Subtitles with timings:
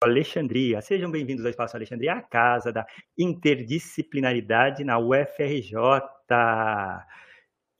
[0.00, 0.80] Alexandria.
[0.80, 5.74] Sejam bem-vindos ao Espaço Alexandria, a casa da interdisciplinaridade na UFRJ.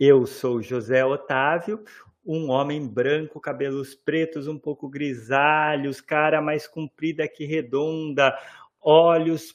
[0.01, 1.85] Eu sou José Otávio,
[2.27, 8.37] um homem branco, cabelos pretos, um pouco grisalhos, cara mais comprida que redonda,
[8.81, 9.53] olhos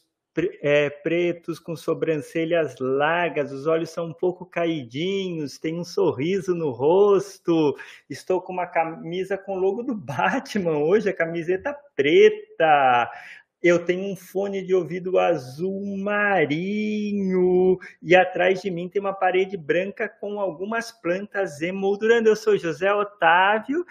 [0.61, 6.71] é, pretos com sobrancelhas largas, os olhos são um pouco caidinhos, tem um sorriso no
[6.71, 7.75] rosto.
[8.09, 13.09] Estou com uma camisa com o logo do Batman hoje, a camiseta preta.
[13.61, 19.55] Eu tenho um fone de ouvido azul marinho e atrás de mim tem uma parede
[19.55, 22.27] branca com algumas plantas emoldurando.
[22.27, 23.85] Eu sou José Otávio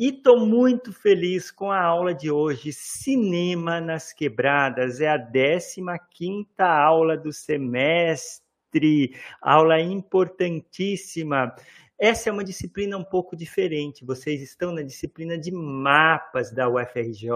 [0.00, 4.98] e estou muito feliz com a aula de hoje, Cinema nas Quebradas.
[4.98, 11.54] É a 15 aula do semestre, aula importantíssima.
[11.98, 14.02] Essa é uma disciplina um pouco diferente.
[14.02, 17.28] Vocês estão na disciplina de mapas da UFRJ,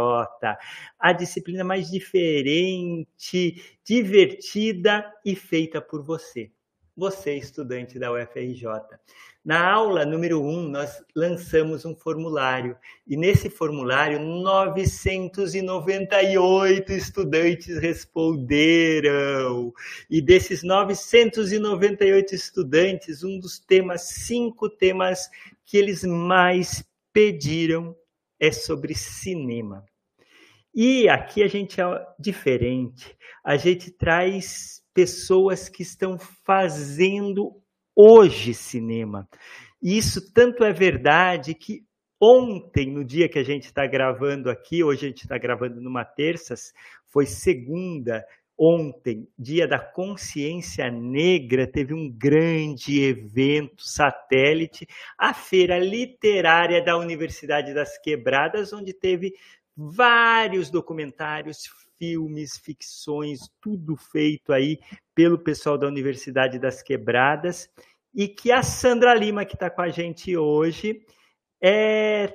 [0.98, 6.50] a disciplina mais diferente, divertida e feita por você.
[6.96, 8.64] Você, estudante da UFRJ.
[9.44, 12.74] Na aula número 1, um, nós lançamos um formulário
[13.06, 19.70] e nesse formulário 998 estudantes responderam.
[20.08, 25.28] E desses 998 estudantes, um dos temas, cinco temas
[25.66, 27.94] que eles mais pediram
[28.40, 29.84] é sobre cinema.
[30.74, 33.14] E aqui a gente é diferente.
[33.44, 37.62] A gente traz pessoas que estão fazendo
[37.94, 39.28] hoje cinema.
[39.82, 41.84] E isso tanto é verdade que
[42.20, 46.04] ontem, no dia que a gente está gravando aqui, hoje a gente está gravando numa
[46.04, 46.54] terça,
[47.06, 48.24] foi segunda,
[48.56, 54.86] ontem, dia da consciência negra, teve um grande evento satélite,
[55.18, 59.34] a Feira Literária da Universidade das Quebradas, onde teve
[59.76, 61.64] vários documentários,
[61.98, 64.78] filmes, ficções, tudo feito aí
[65.14, 67.70] pelo pessoal da Universidade das Quebradas
[68.14, 71.02] e que a Sandra Lima, que está com a gente hoje,
[71.62, 72.32] é,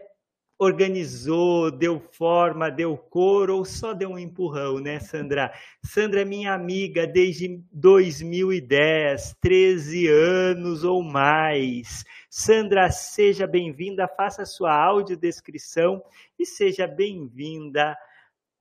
[0.59, 5.53] organizou, deu forma, deu cor ou só deu um empurrão, né, Sandra?
[5.85, 12.03] Sandra é minha amiga desde 2010, 13 anos ou mais.
[12.29, 16.03] Sandra, seja bem-vinda, faça sua audiodescrição
[16.38, 17.95] e seja bem-vinda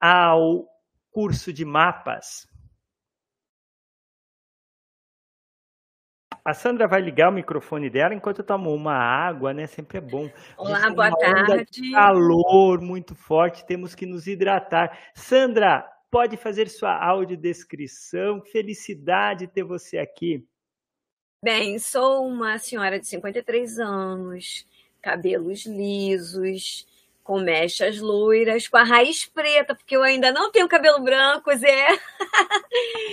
[0.01, 0.69] ao
[1.11, 2.47] curso de mapas.
[6.49, 9.67] A Sandra vai ligar o microfone dela enquanto eu tomo uma água, né?
[9.67, 10.31] Sempre é bom.
[10.57, 11.93] Olá, boa tarde.
[11.93, 14.99] calor muito forte, temos que nos hidratar.
[15.15, 18.41] Sandra, pode fazer sua audiodescrição.
[18.41, 20.43] Felicidade ter você aqui.
[21.45, 24.67] Bem, sou uma senhora de 53 anos,
[25.03, 26.89] cabelos lisos,
[27.23, 31.89] com mechas loiras, com a raiz preta, porque eu ainda não tenho cabelo branco, Zé.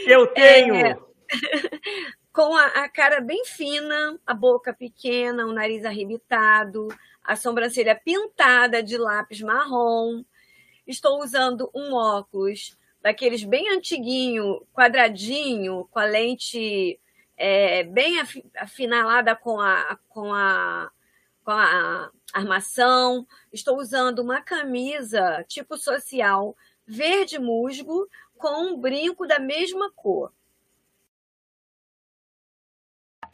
[0.07, 0.73] Eu tenho!
[0.73, 0.97] É,
[2.35, 6.89] com a, a, cara bem fina, a boca pequena, o nariz arrebitado,
[7.23, 10.21] a sobrancelha pintada de lápis marrom.
[10.85, 16.99] Estou usando um óculos daqueles bem antiguinho, quadradinho, com a lente
[17.37, 18.21] é, bem
[18.57, 20.91] afinalada com a, com a
[21.41, 23.25] com a armação.
[23.53, 26.53] Estou usando uma camisa tipo social
[26.85, 30.33] verde musgo com um brinco da mesma cor.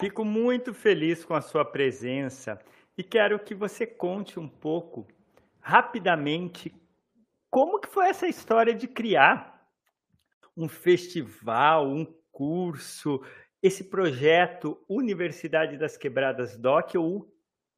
[0.02, 2.60] Fico muito feliz com a sua presença
[2.98, 5.08] e quero que você conte um pouco,
[5.60, 6.74] rapidamente,
[7.52, 9.62] como que foi essa história de criar
[10.58, 13.22] um festival, um curso,
[13.62, 17.32] esse projeto Universidade das Quebradas Doc ou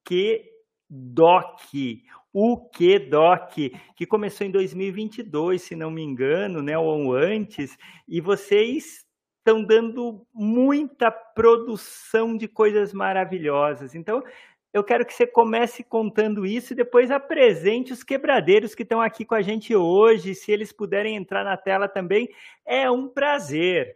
[0.07, 8.21] QDoc, o QDoc, que começou em 2022, se não me engano, né, ou antes, e
[8.21, 9.05] vocês
[9.43, 13.93] estão dando muita produção de coisas maravilhosas.
[13.93, 14.23] Então,
[14.71, 19.25] eu quero que você comece contando isso e depois apresente os quebradeiros que estão aqui
[19.25, 20.33] com a gente hoje.
[20.33, 22.29] Se eles puderem entrar na tela também,
[22.65, 23.95] é um prazer.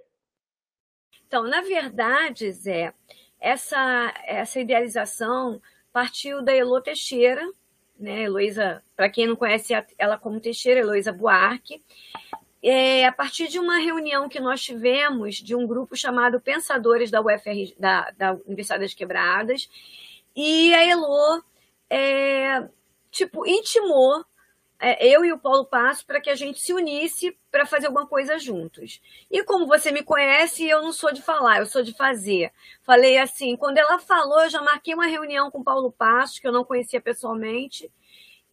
[1.25, 2.93] Então, na verdade, Zé,
[3.39, 5.61] essa, essa idealização
[5.93, 7.41] partiu da Elo Teixeira,
[7.97, 8.23] né?
[8.23, 11.81] Heloísa, para quem não conhece ela como Teixeira, Heloísa Buarque,
[12.61, 17.21] é, a partir de uma reunião que nós tivemos de um grupo chamado Pensadores da
[17.21, 19.69] UFR, da, da Universidade das Quebradas,
[20.35, 21.43] e a Elo,
[21.89, 22.67] é,
[23.11, 24.23] tipo, intimou
[24.79, 28.05] é, eu e o Paulo Passo para que a gente se unisse para fazer alguma
[28.05, 29.01] coisa juntos.
[29.29, 32.51] E como você me conhece, eu não sou de falar, eu sou de fazer.
[32.83, 36.47] Falei assim, quando ela falou, eu já marquei uma reunião com o Paulo Passo, que
[36.47, 37.91] eu não conhecia pessoalmente,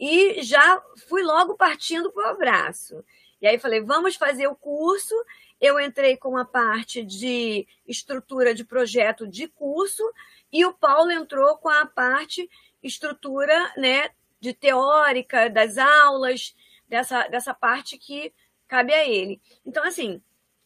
[0.00, 3.04] e já fui logo partindo para o abraço.
[3.44, 5.14] E aí falei, vamos fazer o curso.
[5.60, 10.02] Eu entrei com a parte de estrutura de projeto de curso
[10.50, 12.48] e o Paulo entrou com a parte
[12.82, 14.08] estrutura né,
[14.40, 16.56] de teórica das aulas,
[16.88, 18.32] dessa, dessa parte que
[18.66, 19.38] cabe a ele.
[19.66, 20.22] Então, assim,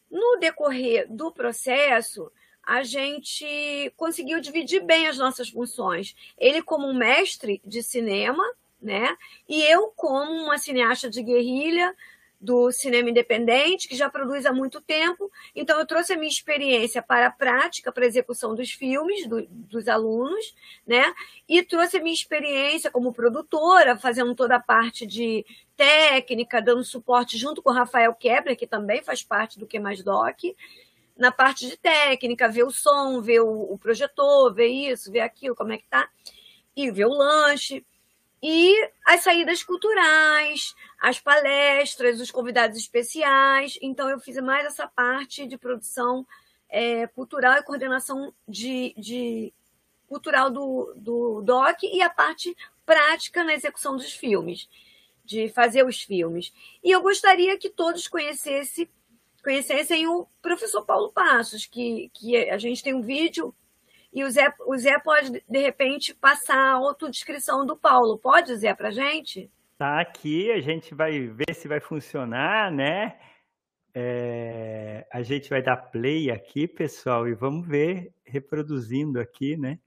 [0.09, 2.31] no decorrer do processo,
[2.63, 6.15] a gente conseguiu dividir bem as nossas funções.
[6.37, 8.43] Ele como um mestre de cinema,
[8.81, 9.17] né?
[9.49, 11.93] E eu como uma cineasta de guerrilha
[12.39, 15.29] do cinema independente, que já produz há muito tempo.
[15.53, 19.45] Então, eu trouxe a minha experiência para a prática, para a execução dos filmes do,
[19.49, 20.55] dos alunos,
[20.87, 21.03] né?
[21.47, 25.45] E trouxe a minha experiência como produtora, fazendo toda a parte de
[25.75, 30.01] técnica, dando suporte junto com o Rafael Kepler, que também faz parte do Que Mais
[30.01, 30.39] Doc,
[31.17, 35.55] na parte de técnica, ver o som, ver o, o projetor, ver isso, ver aquilo,
[35.55, 36.09] como é que tá,
[36.73, 37.85] e ver o lanche
[38.41, 43.77] e as saídas culturais, as palestras, os convidados especiais.
[43.81, 46.25] Então, eu fiz mais essa parte de produção
[46.69, 49.53] é, cultural e coordenação de, de
[50.07, 52.55] cultural do, do DOC e a parte
[52.85, 54.69] prática na execução dos filmes,
[55.23, 56.53] de fazer os filmes.
[56.83, 58.87] E eu gostaria que todos conhecessem,
[60.07, 63.53] o professor Paulo Passos, que, que a gente tem um vídeo
[64.11, 68.17] e o Zé, o Zé pode, de repente, passar a autodescrição do Paulo.
[68.17, 69.49] Pode, Zé, para gente?
[69.77, 73.17] Tá aqui, a gente vai ver se vai funcionar, né?
[73.93, 79.79] É, a gente vai dar play aqui, pessoal, e vamos ver reproduzindo aqui, né?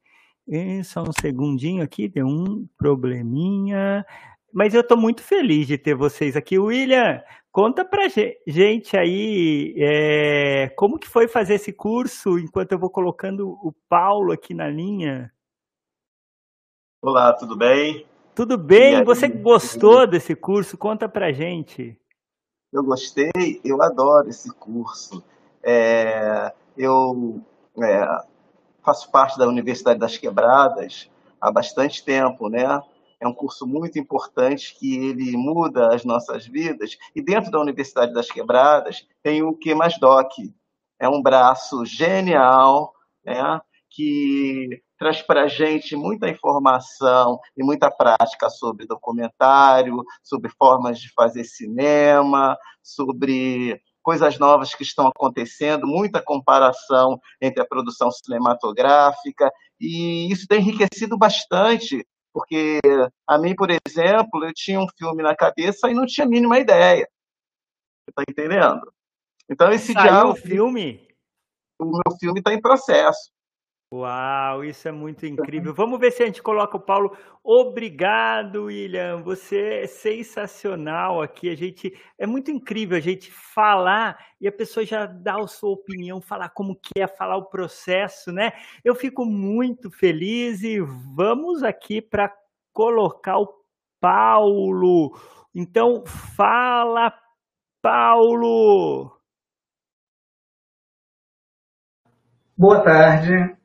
[0.47, 4.05] E só um segundinho aqui, deu um probleminha.
[4.53, 6.59] Mas eu estou muito feliz de ter vocês aqui.
[6.59, 8.07] William, conta pra
[8.47, 14.31] gente aí é, como que foi fazer esse curso enquanto eu vou colocando o Paulo
[14.31, 15.33] aqui na linha.
[17.01, 18.07] Olá, tudo bem?
[18.35, 19.03] Tudo bem?
[19.05, 20.77] Você gostou desse curso?
[20.77, 21.99] Conta pra gente.
[22.71, 25.25] Eu gostei, eu adoro esse curso.
[25.63, 27.41] É, eu
[27.83, 28.07] é,
[28.83, 31.11] faço parte da Universidade das Quebradas
[31.41, 32.83] há bastante tempo, né?
[33.23, 36.99] É um curso muito importante que ele muda as nossas vidas.
[37.15, 40.33] E dentro da Universidade das Quebradas tem o Que Mais Doc.
[40.99, 42.93] É um braço genial,
[43.25, 50.99] né, que traz para a gente muita informação e muita prática sobre documentário, sobre formas
[50.99, 59.49] de fazer cinema, sobre coisas novas que estão acontecendo, muita comparação entre a produção cinematográfica,
[59.81, 62.81] e isso tem enriquecido bastante porque
[63.27, 66.59] a mim, por exemplo, eu tinha um filme na cabeça e não tinha a mínima
[66.59, 67.09] ideia.
[68.05, 68.93] Você tá entendendo?
[69.49, 70.39] Então esse Saiu diálogo.
[70.39, 71.09] o filme?
[71.79, 73.32] O meu filme está em processo.
[73.93, 75.75] Uau, isso é muito incrível.
[75.75, 77.15] Vamos ver se a gente coloca o Paulo.
[77.45, 79.23] Obrigado, William.
[79.23, 81.51] Você é sensacional aqui.
[81.51, 85.75] A gente é muito incrível a gente falar e a pessoa já dá a sua
[85.75, 88.53] opinião, falar como que é, falar o processo, né?
[88.83, 90.81] Eu fico muito feliz e
[91.15, 92.33] vamos aqui para
[92.73, 93.63] colocar o
[94.01, 95.13] Paulo.
[95.55, 96.03] Então,
[96.35, 97.13] fala,
[97.83, 99.21] Paulo.
[102.57, 103.62] Boa tarde.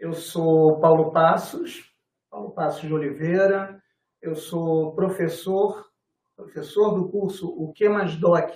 [0.00, 1.94] Eu sou Paulo Passos,
[2.30, 3.82] Paulo Passos de Oliveira.
[4.22, 5.90] Eu sou professor,
[6.34, 8.48] professor do curso O Que Mais Doc,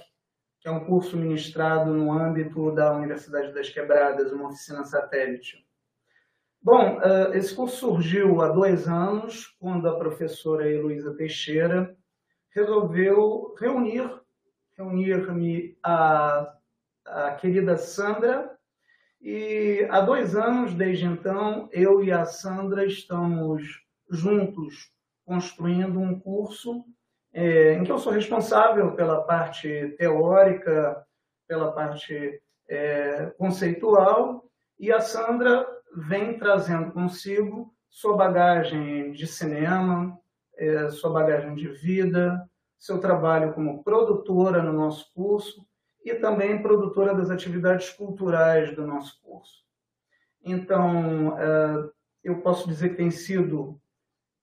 [0.58, 5.68] que é um curso ministrado no âmbito da Universidade das Quebradas, uma oficina satélite.
[6.62, 11.94] Bom, eh, esse curso surgiu há dois anos, quando a professora Heloísa Teixeira
[12.54, 14.10] resolveu reunir,
[14.78, 16.56] reunir-me a,
[17.04, 18.53] a querida Sandra
[19.26, 24.92] e há dois anos, desde então, eu e a Sandra estamos juntos
[25.24, 26.84] construindo um curso
[27.32, 31.02] é, em que eu sou responsável pela parte teórica,
[31.48, 32.38] pela parte
[32.68, 34.44] é, conceitual,
[34.78, 35.66] e a Sandra
[35.96, 40.18] vem trazendo consigo sua bagagem de cinema,
[40.58, 42.46] é, sua bagagem de vida,
[42.78, 45.66] seu trabalho como produtora no nosso curso
[46.04, 49.64] e também produtora das atividades culturais do nosso curso.
[50.44, 51.90] Então, é,
[52.22, 53.80] eu posso dizer que tem sido,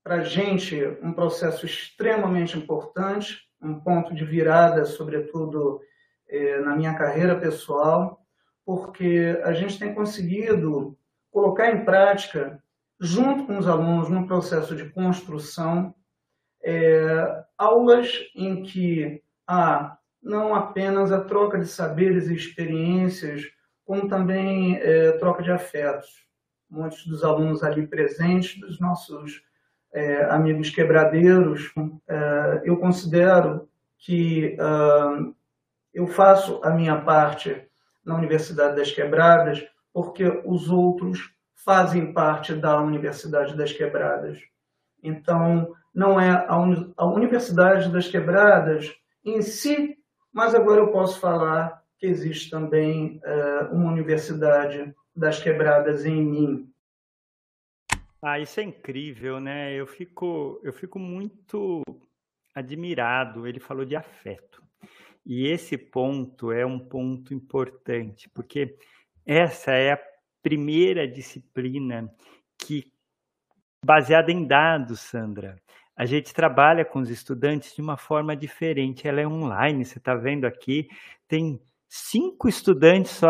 [0.03, 5.79] para a gente, um processo extremamente importante, um ponto de virada, sobretudo
[6.27, 8.25] é, na minha carreira pessoal,
[8.65, 10.97] porque a gente tem conseguido
[11.31, 12.61] colocar em prática,
[12.99, 15.93] junto com os alunos, no processo de construção,
[16.63, 23.43] é, aulas em que há não apenas a troca de saberes e experiências,
[23.83, 26.25] como também é, troca de afetos.
[26.69, 29.43] Muitos dos alunos ali presentes, dos nossos
[29.93, 31.73] é, amigos quebradeiros,
[32.07, 35.35] é, eu considero que uh,
[35.93, 37.67] eu faço a minha parte
[38.03, 39.63] na Universidade das Quebradas
[39.93, 44.39] porque os outros fazem parte da Universidade das Quebradas.
[45.03, 48.91] Então, não é a Universidade das Quebradas
[49.23, 49.97] em si,
[50.31, 56.73] mas agora eu posso falar que existe também uh, uma Universidade das Quebradas em mim.
[58.23, 59.73] Ah, isso é incrível, né?
[59.73, 61.83] Eu fico, eu fico muito
[62.53, 63.47] admirado.
[63.47, 64.63] Ele falou de afeto.
[65.25, 68.75] E esse ponto é um ponto importante, porque
[69.25, 69.99] essa é a
[70.41, 72.11] primeira disciplina
[72.57, 72.91] que,
[73.85, 75.61] baseada em dados, Sandra,
[75.95, 79.07] a gente trabalha com os estudantes de uma forma diferente.
[79.07, 80.87] Ela é online, você está vendo aqui,
[81.27, 83.29] tem cinco estudantes só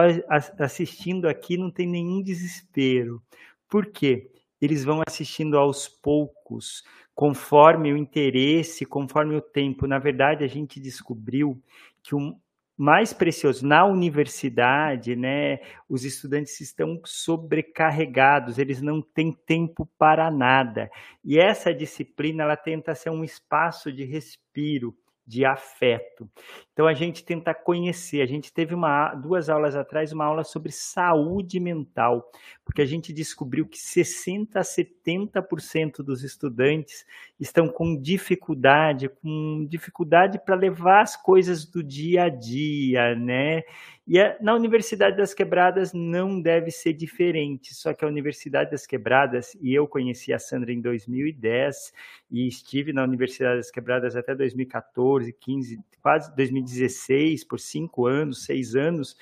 [0.59, 3.21] assistindo aqui, não tem nenhum desespero.
[3.67, 4.31] Por quê?
[4.61, 6.83] eles vão assistindo aos poucos,
[7.15, 9.87] conforme o interesse, conforme o tempo.
[9.87, 11.59] Na verdade, a gente descobriu
[12.03, 12.35] que o
[12.77, 20.89] mais precioso na universidade, né, os estudantes estão sobrecarregados, eles não têm tempo para nada.
[21.23, 24.95] E essa disciplina ela tenta ser um espaço de respiro
[25.31, 26.29] de afeto.
[26.73, 28.21] Então a gente tenta conhecer.
[28.21, 32.29] A gente teve uma, duas aulas atrás uma aula sobre saúde mental,
[32.65, 37.05] porque a gente descobriu que 60 a 70% dos estudantes
[37.39, 43.63] estão com dificuldade, com dificuldade para levar as coisas do dia a dia, né?
[44.07, 48.85] E a, na Universidade das Quebradas não deve ser diferente, só que a Universidade das
[48.85, 51.93] Quebradas, e eu conheci a Sandra em 2010
[52.31, 58.75] e estive na Universidade das Quebradas até 2014, 15, quase 2016, por cinco anos, seis
[58.75, 59.15] anos,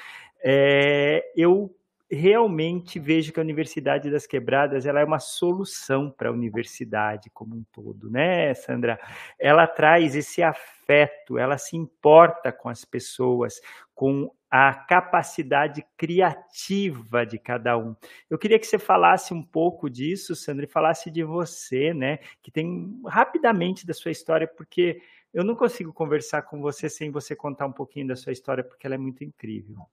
[0.43, 1.73] é, eu
[2.11, 7.55] realmente vejo que a Universidade das Quebradas ela é uma solução para a universidade como
[7.55, 8.99] um todo, né, Sandra?
[9.37, 13.61] Ela traz esse afeto, ela se importa com as pessoas,
[13.93, 17.95] com a capacidade criativa de cada um.
[18.27, 22.49] Eu queria que você falasse um pouco disso, Sandra, e falasse de você, né, que
[22.49, 24.99] tem rapidamente da sua história, porque
[25.33, 28.85] eu não consigo conversar com você sem você contar um pouquinho da sua história, porque
[28.85, 29.87] ela é muito incrível.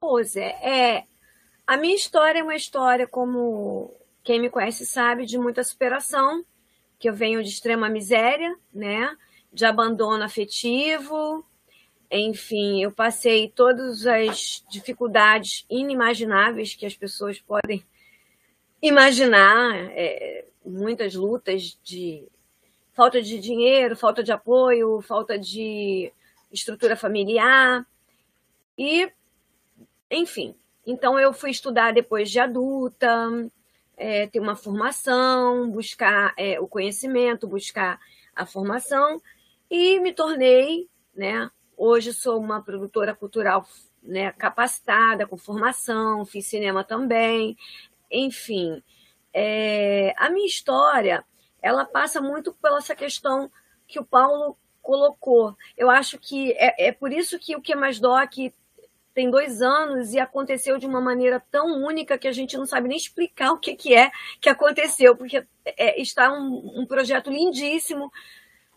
[0.00, 1.06] Pois é, é,
[1.66, 6.44] a minha história é uma história, como quem me conhece sabe, de muita superação,
[6.98, 9.16] que eu venho de extrema miséria, né?
[9.52, 11.44] De abandono afetivo,
[12.10, 17.84] enfim, eu passei todas as dificuldades inimagináveis que as pessoas podem
[18.80, 22.28] imaginar, é, muitas lutas de
[22.96, 26.10] falta de dinheiro, falta de apoio, falta de
[26.50, 27.86] estrutura familiar.
[28.76, 29.12] E
[30.10, 30.54] enfim,
[30.86, 33.50] então eu fui estudar depois de adulta,
[33.96, 38.00] é, ter uma formação, buscar é, o conhecimento, buscar
[38.34, 39.20] a formação
[39.70, 41.50] e me tornei, né?
[41.76, 43.66] Hoje sou uma produtora cultural
[44.02, 47.56] né, capacitada, com formação, fiz cinema também,
[48.10, 48.82] enfim.
[49.34, 51.24] É, a minha história,
[51.66, 53.50] ela passa muito pela essa questão
[53.86, 55.56] que o Paulo colocou.
[55.76, 58.32] Eu acho que é, é por isso que o que é mais doc
[59.12, 62.86] tem dois anos e aconteceu de uma maneira tão única que a gente não sabe
[62.86, 68.12] nem explicar o que, que é que aconteceu, porque é, está um, um projeto lindíssimo,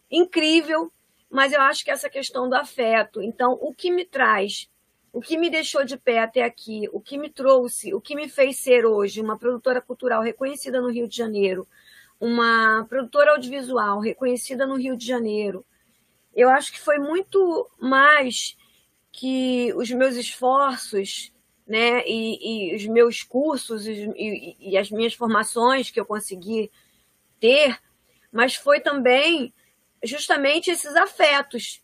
[0.10, 0.91] incrível,
[1.29, 3.22] mas eu acho que essa questão do afeto.
[3.22, 4.67] Então, o que me traz,
[5.13, 8.27] o que me deixou de pé até aqui, o que me trouxe, o que me
[8.27, 11.67] fez ser hoje uma produtora cultural reconhecida no Rio de Janeiro,
[12.20, 15.66] uma produtora audiovisual reconhecida no Rio de Janeiro,
[16.36, 18.58] eu acho que foi muito mais
[19.12, 21.34] que os meus esforços
[21.68, 26.72] né, e, e os meus cursos e, e, e, as minhas formações que eu consegui
[27.40, 27.80] ter,
[28.32, 29.54] mas foi também
[30.04, 31.84] justamente esses afetos,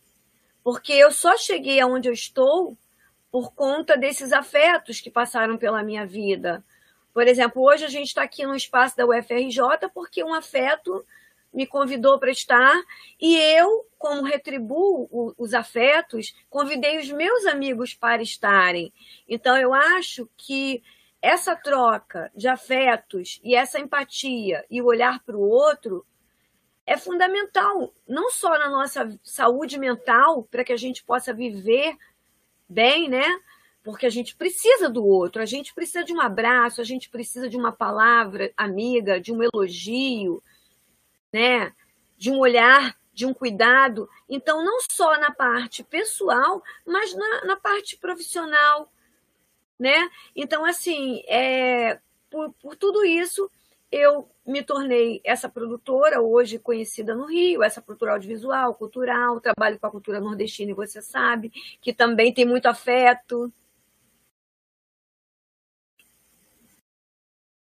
[0.63, 2.75] porque eu só cheguei aonde eu estou
[3.31, 6.63] por conta desses afetos que passaram pela minha vida.
[7.15, 11.05] Por exemplo, hoje a gente está aqui no espaço da UFRJ porque um afeto
[11.53, 12.75] me convidou para estar
[13.17, 18.91] e eu, como retribuo os afetos, convidei os meus amigos para estarem.
[19.29, 20.83] Então, eu acho que
[21.21, 26.05] essa troca de afetos e essa empatia e o olhar para o outro
[26.85, 31.95] é fundamental, não só na nossa saúde mental, para que a gente possa viver
[32.67, 33.25] bem, né?
[33.85, 37.47] Porque a gente precisa do outro, a gente precisa de um abraço, a gente precisa
[37.47, 40.41] de uma palavra amiga, de um elogio,
[41.31, 41.71] né?
[42.17, 44.09] De um olhar, de um cuidado.
[44.27, 48.91] Então, não só na parte pessoal, mas na, na parte profissional,
[49.77, 50.09] né?
[50.35, 53.51] Então, assim, é, por, por tudo isso,
[53.91, 59.85] eu me tornei essa produtora, hoje conhecida no Rio, essa produtora audiovisual, cultural, trabalho com
[59.85, 63.53] a cultura nordestina, e você sabe, que também tem muito afeto.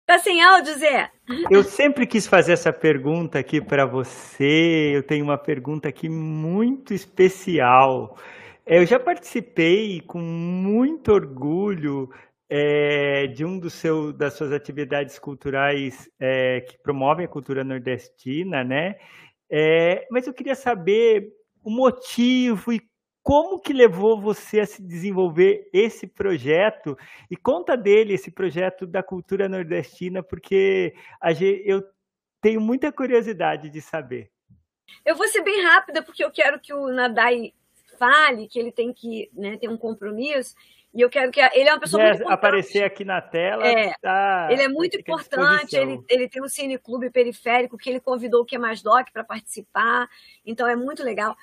[0.09, 1.11] Tá sem áudio, Zé?
[1.51, 4.93] Eu sempre quis fazer essa pergunta aqui para você.
[4.95, 8.17] Eu tenho uma pergunta aqui muito especial.
[8.65, 12.09] Eu já participei com muito orgulho
[12.49, 18.65] é, de um dos seu, das suas atividades culturais é, que promovem a cultura nordestina,
[18.65, 18.95] né?
[19.53, 21.29] É, mas eu queria saber
[21.63, 22.81] o motivo e
[23.29, 26.97] como que levou você a se desenvolver esse projeto
[27.31, 30.95] e conta dele, esse projeto da cultura nordestina, porque
[31.67, 31.85] eu
[32.41, 34.31] tenho muita curiosidade de saber.
[35.05, 37.53] Eu vou ser bem rápida, porque eu quero que o Nadai
[37.99, 40.55] fale, que ele tem que né, ter um compromisso.
[40.95, 42.39] E eu quero que ele é uma pessoa é, muito importante.
[42.39, 43.67] aparecer aqui na tela.
[43.67, 45.77] É, tá, ele é muito importante.
[45.77, 49.07] Ele, ele tem um cine clube periférico que ele convidou o que é mais doc
[49.13, 50.09] para participar.
[50.47, 51.37] Então é muito legal.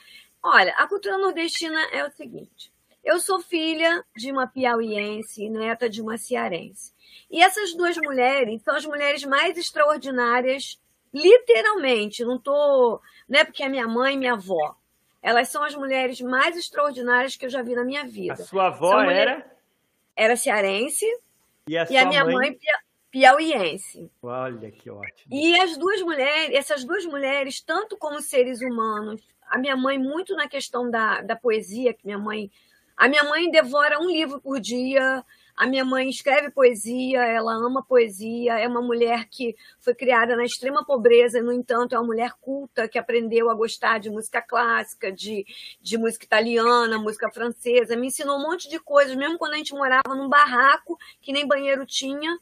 [0.48, 2.72] Olha, a cultura nordestina é o seguinte.
[3.04, 6.94] Eu sou filha de uma piauiense, neta de uma cearense.
[7.32, 10.80] E essas duas mulheres são as mulheres mais extraordinárias,
[11.12, 12.24] literalmente.
[12.24, 14.76] Não tô, não é porque é minha mãe e minha avó.
[15.20, 18.34] Elas são as mulheres mais extraordinárias que eu já vi na minha vida.
[18.34, 19.52] A sua avó era?
[20.16, 21.08] Era cearense.
[21.68, 22.60] E a, e a minha mãe, mãe
[23.10, 24.12] piauiense.
[24.22, 25.34] Olha que ótimo.
[25.34, 30.36] E as duas mulheres, essas duas mulheres, tanto como seres humanos, a minha mãe muito
[30.36, 32.52] na questão da, da poesia, que minha mãe,
[32.96, 35.24] a minha mãe devora um livro por dia,
[35.56, 40.44] a minha mãe escreve poesia, ela ama poesia, é uma mulher que foi criada na
[40.44, 45.12] extrema pobreza, no entanto, é uma mulher culta que aprendeu a gostar de música clássica,
[45.12, 45.46] de,
[45.82, 49.74] de música italiana, música francesa, me ensinou um monte de coisas, mesmo quando a gente
[49.74, 52.38] morava num barraco, que nem banheiro tinha.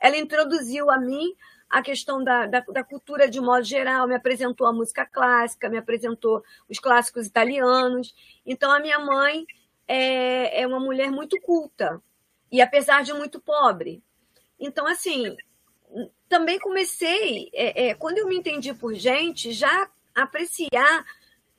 [0.00, 1.34] Ela introduziu a mim
[1.74, 5.76] a questão da, da, da, cultura de modo geral, me apresentou a música clássica, me
[5.76, 8.14] apresentou os clássicos italianos.
[8.46, 9.44] Então, a minha mãe
[9.88, 12.00] é, é uma mulher muito culta,
[12.52, 14.00] e apesar de muito pobre.
[14.56, 15.36] Então, assim,
[16.28, 21.04] também comecei, é, é, quando eu me entendi por gente, já apreciar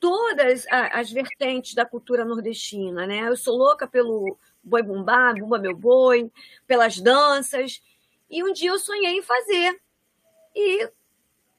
[0.00, 3.28] todas as vertentes da cultura nordestina, né?
[3.28, 6.32] Eu sou louca pelo boi bumbá, bumba meu boi,
[6.66, 7.82] pelas danças,
[8.30, 9.78] e um dia eu sonhei em fazer.
[10.56, 10.90] E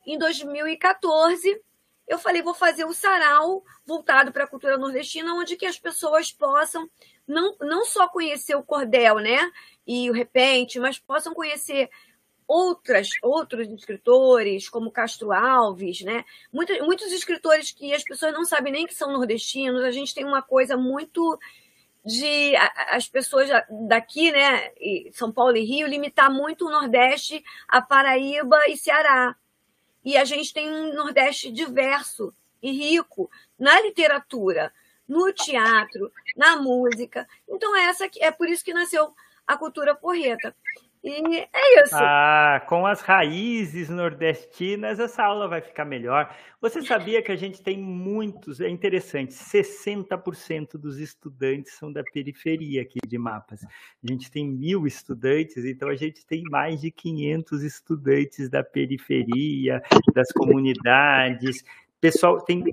[0.08, 1.62] em 2014
[2.08, 6.32] eu falei, vou fazer o sarau voltado para a cultura nordestina, onde que as pessoas
[6.32, 6.90] possam
[7.28, 9.52] não, não só conhecer o cordel, né?
[9.86, 11.90] E o repente, mas possam conhecer
[12.48, 16.24] outras, outros escritores, como Castro Alves, né?
[16.52, 19.84] Muitos, muitos escritores que as pessoas não sabem nem que são nordestinos.
[19.84, 21.38] A gente tem uma coisa muito
[22.08, 23.50] de as pessoas
[23.88, 24.72] daqui, né,
[25.12, 29.36] São Paulo e Rio, limitar muito o Nordeste a Paraíba e Ceará.
[30.06, 34.72] E a gente tem um Nordeste diverso e rico na literatura,
[35.06, 37.28] no teatro, na música.
[37.48, 39.14] Então essa é por isso que nasceu
[39.46, 40.56] a cultura porreta.
[41.04, 41.96] E é isso.
[41.96, 46.36] Ah, com as raízes nordestinas, essa aula vai ficar melhor.
[46.60, 52.82] Você sabia que a gente tem muitos, é interessante, 60% dos estudantes são da periferia
[52.82, 53.64] aqui de Mapas.
[53.64, 59.82] A gente tem mil estudantes, então a gente tem mais de 500 estudantes da periferia,
[60.14, 61.64] das comunidades.
[62.02, 62.64] Pessoal, tem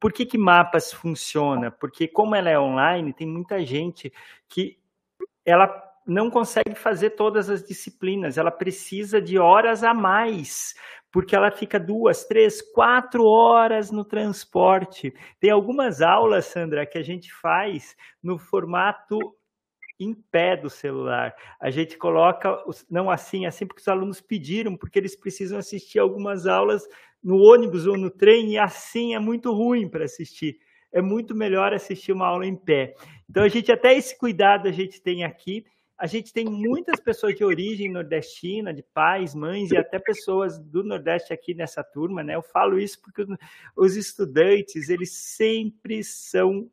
[0.00, 1.70] por que, que mapas funciona?
[1.70, 4.12] Porque como ela é online, tem muita gente
[4.48, 4.78] que
[5.44, 10.74] ela não consegue fazer todas as disciplinas, ela precisa de horas a mais,
[11.12, 15.12] porque ela fica duas, três, quatro horas no transporte.
[15.38, 19.18] Tem algumas aulas, Sandra, que a gente faz no formato
[19.98, 21.34] em pé do celular.
[21.60, 22.56] A gente coloca,
[22.90, 26.82] não assim, assim porque os alunos pediram, porque eles precisam assistir algumas aulas
[27.22, 30.58] no ônibus ou no trem, e assim é muito ruim para assistir.
[30.92, 32.94] É muito melhor assistir uma aula em pé.
[33.28, 35.64] Então, a gente, até esse cuidado a gente tem aqui.
[36.00, 40.82] A gente tem muitas pessoas de origem nordestina, de pais, mães e até pessoas do
[40.82, 42.36] Nordeste aqui nessa turma, né?
[42.36, 43.26] Eu falo isso porque
[43.76, 46.70] os estudantes, eles sempre são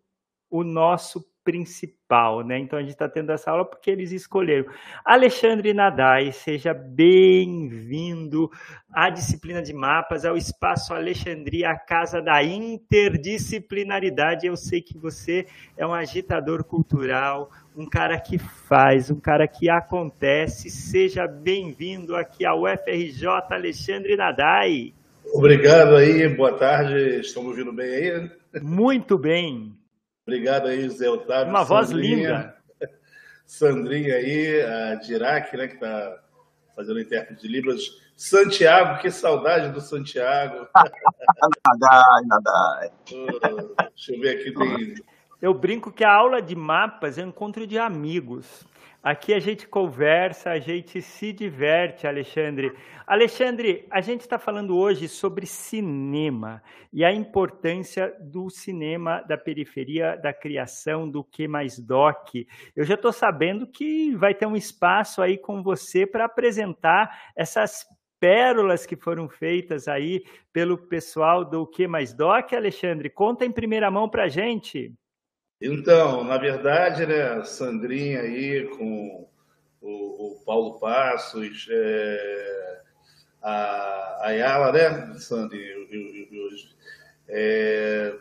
[0.50, 2.58] o nosso principal, né?
[2.60, 4.70] Então a gente está tendo essa aula porque eles escolheram.
[5.04, 8.52] Alexandre Nadai, seja bem-vindo
[8.92, 14.46] à disciplina de mapas, ao Espaço Alexandria, a casa da interdisciplinaridade.
[14.46, 19.70] Eu sei que você é um agitador cultural, um cara que faz, um cara que
[19.70, 20.68] acontece.
[20.68, 24.96] Seja bem-vindo aqui ao FRJ Alexandre Nadai.
[25.32, 27.20] Obrigado aí, boa tarde.
[27.20, 28.32] Estamos ouvindo bem aí?
[28.64, 29.78] Muito bem.
[30.26, 31.52] Obrigado aí, Zé Otávio.
[31.52, 32.58] Uma voz linda.
[33.46, 36.18] Sandrinha aí, a Dirac, né, que está
[36.76, 37.82] fazendo intérprete de Libras.
[38.16, 40.68] Santiago, que saudade do Santiago.
[41.68, 42.92] nadar, nadar.
[43.06, 44.96] deixa eu ver aqui, tem...
[45.40, 48.66] Eu brinco que a aula de mapas é um encontro de amigos.
[49.04, 52.74] Aqui a gente conversa, a gente se diverte, Alexandre.
[53.06, 56.60] Alexandre, a gente está falando hoje sobre cinema
[56.92, 62.34] e a importância do cinema da periferia, da criação, do que mais doc.
[62.76, 67.86] Eu já estou sabendo que vai ter um espaço aí com você para apresentar essas
[68.20, 73.08] pérolas que foram feitas aí pelo pessoal do que mais doc, Alexandre.
[73.08, 74.98] Conta em primeira mão para a gente.
[75.60, 79.28] Então, na verdade, né, Sandrinha aí com
[79.82, 82.82] o, o Paulo Passos, é,
[83.42, 85.66] a Ayala, né, Sandri,
[87.28, 88.16] é,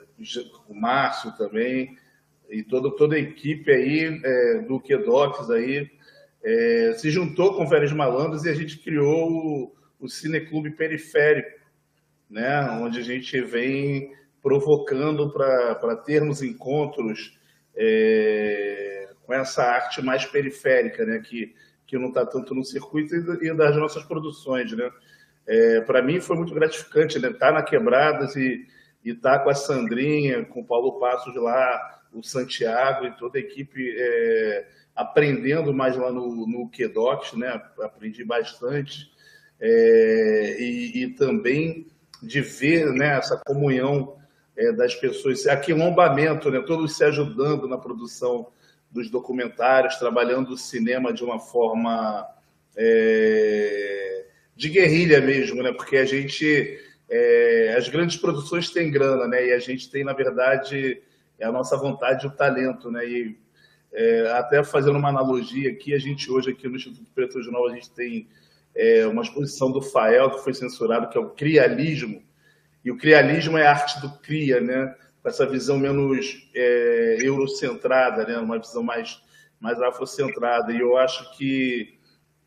[0.66, 1.98] o Márcio também,
[2.48, 5.90] e toda, toda a equipe aí é, do Quedox aí,
[6.42, 11.60] é, se juntou com Férias Malandros e a gente criou o, o Cineclube Periférico,
[12.30, 14.10] né, onde a gente vem
[14.46, 17.36] provocando para termos encontros
[17.74, 21.52] é, com essa arte mais periférica, né, que,
[21.84, 24.70] que não está tanto no circuito e, das nossas produções.
[24.70, 24.88] Né.
[25.48, 28.64] É, para mim foi muito gratificante estar né, tá na Quebradas e
[29.04, 33.40] estar tá com a Sandrinha, com o Paulo Passos lá, o Santiago e toda a
[33.40, 39.10] equipe é, aprendendo mais lá no, no Quedox, né, aprendi bastante.
[39.58, 41.88] É, e, e, também
[42.22, 44.14] de ver né, essa comunhão
[44.56, 46.60] é, das pessoas, aquilombamento, né?
[46.60, 48.48] todos se ajudando na produção
[48.90, 52.26] dos documentários, trabalhando o cinema de uma forma
[52.76, 55.72] é, de guerrilha mesmo, né?
[55.72, 59.48] porque a gente, é, as grandes produções têm grana, né?
[59.48, 61.02] e a gente tem, na verdade,
[61.38, 62.90] é a nossa vontade e o talento.
[62.90, 63.06] Né?
[63.06, 63.38] E,
[63.92, 67.68] é, até fazendo uma analogia aqui, a gente hoje aqui no Instituto Preto de Novo,
[67.68, 68.26] a gente tem
[68.74, 72.22] é, uma exposição do Fael, que foi censurado, que é o Crialismo,
[72.86, 74.94] e o crialismo é a arte do cria, né?
[75.20, 78.38] com essa visão menos é, eurocentrada, né?
[78.38, 79.20] uma visão mais,
[79.58, 80.72] mais afrocentrada.
[80.72, 81.98] E eu acho que,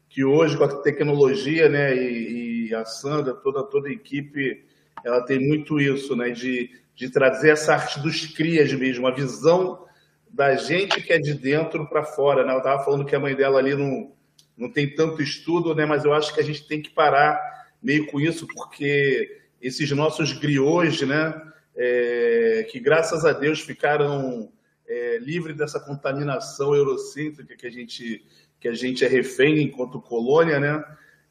[0.08, 1.94] que hoje, com a tecnologia, né?
[1.94, 4.64] e, e a Sandra, toda, toda a equipe,
[5.04, 6.30] ela tem muito isso, né?
[6.30, 9.86] de, de trazer essa arte dos crias mesmo, a visão
[10.30, 12.46] da gente que é de dentro para fora.
[12.46, 12.52] Né?
[12.52, 14.14] Ela estava falando que a mãe dela ali não,
[14.56, 15.86] não tem tanto estudo, né?
[15.86, 17.38] mas eu acho que a gente tem que parar
[17.84, 21.42] meio com isso, porque esses nossos griots, né?
[21.76, 24.52] É, que graças a Deus ficaram
[24.88, 28.26] é, livres dessa contaminação eurocêntrica que a gente
[28.60, 30.84] que a gente é refém enquanto colônia, né?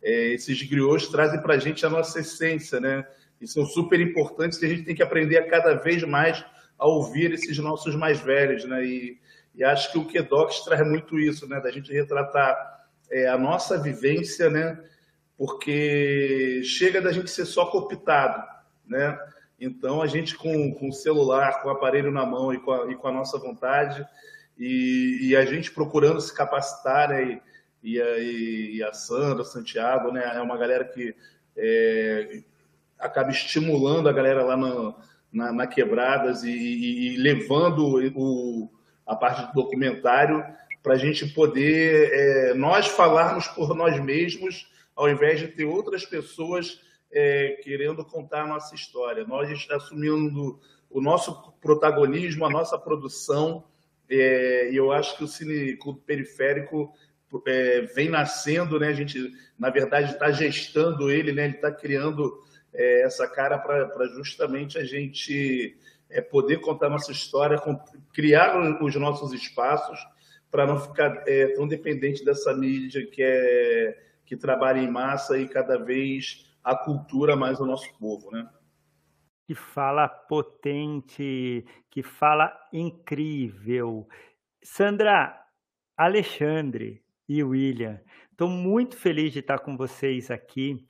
[0.03, 3.07] É, esses griots trazem para a gente a nossa essência, né?
[3.41, 6.43] E são super importantes e a gente tem que aprender a cada vez mais
[6.79, 8.85] a ouvir esses nossos mais velhos, né?
[8.85, 9.19] E,
[9.55, 11.61] e acho que o Quedox traz muito isso, né?
[11.61, 12.57] Da gente retratar
[13.11, 14.79] é, a nossa vivência, né?
[15.39, 18.43] Porque chega da gente ser só cooptado,
[18.85, 19.17] né?
[19.61, 22.91] Então, a gente com, com o celular, com o aparelho na mão e com a,
[22.91, 24.05] e com a nossa vontade,
[24.59, 27.41] e, e, a gente procurando se capacitar, né?
[27.83, 30.29] E, e, a, e a Sandra, Santiago, né?
[30.35, 31.15] É uma galera que
[31.57, 32.43] é,
[32.99, 34.97] acaba estimulando a galera lá no,
[35.33, 38.69] na, na Quebradas e, e, levando o,
[39.07, 40.45] a parte do documentário
[40.83, 44.69] para a gente poder, é, nós falarmos por nós mesmos
[44.99, 46.81] ao invés de ter outras pessoas
[47.13, 49.25] é, querendo contar a nossa história.
[49.25, 50.59] Nós assumindo
[50.91, 53.65] o nosso protagonismo, a nossa produção,
[54.11, 56.93] é, e eu acho que o Cine Periférico
[57.47, 58.89] é, vem nascendo, né?
[58.89, 61.45] A gente, na verdade, está gestando ele, né?
[61.45, 62.43] Ele está criando
[62.75, 65.79] é, essa cara para justamente a gente
[66.11, 67.63] é, poder contar nossa história,
[68.13, 69.97] criar os nossos espaços
[70.51, 71.23] para não ficar
[71.55, 77.35] tão dependente dessa mídia que é que trabalha em massa e cada vez a cultura
[77.35, 78.47] mais o nosso povo, né?
[79.47, 84.07] Que fala potente, que fala incrível.
[84.63, 85.35] Sandra,
[85.97, 87.99] Alexandre e William,
[88.31, 90.87] estou muito feliz de estar com vocês aqui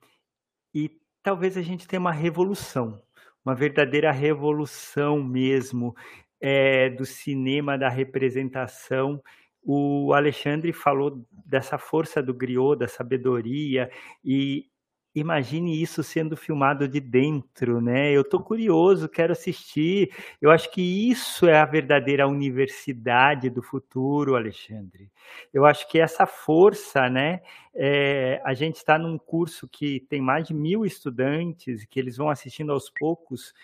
[0.75, 3.01] e talvez a gente tenha uma revolução,
[3.45, 5.95] uma verdadeira revolução mesmo
[6.41, 9.23] é, do cinema, da representação
[9.63, 13.91] o Alexandre falou dessa força do griot, da sabedoria,
[14.25, 14.67] e
[15.15, 18.11] imagine isso sendo filmado de dentro, né?
[18.13, 20.15] Eu estou curioso, quero assistir.
[20.41, 25.11] Eu acho que isso é a verdadeira universidade do futuro, Alexandre.
[25.53, 27.41] Eu acho que essa força, né?
[27.75, 32.29] É, a gente está num curso que tem mais de mil estudantes, que eles vão
[32.29, 33.55] assistindo aos poucos,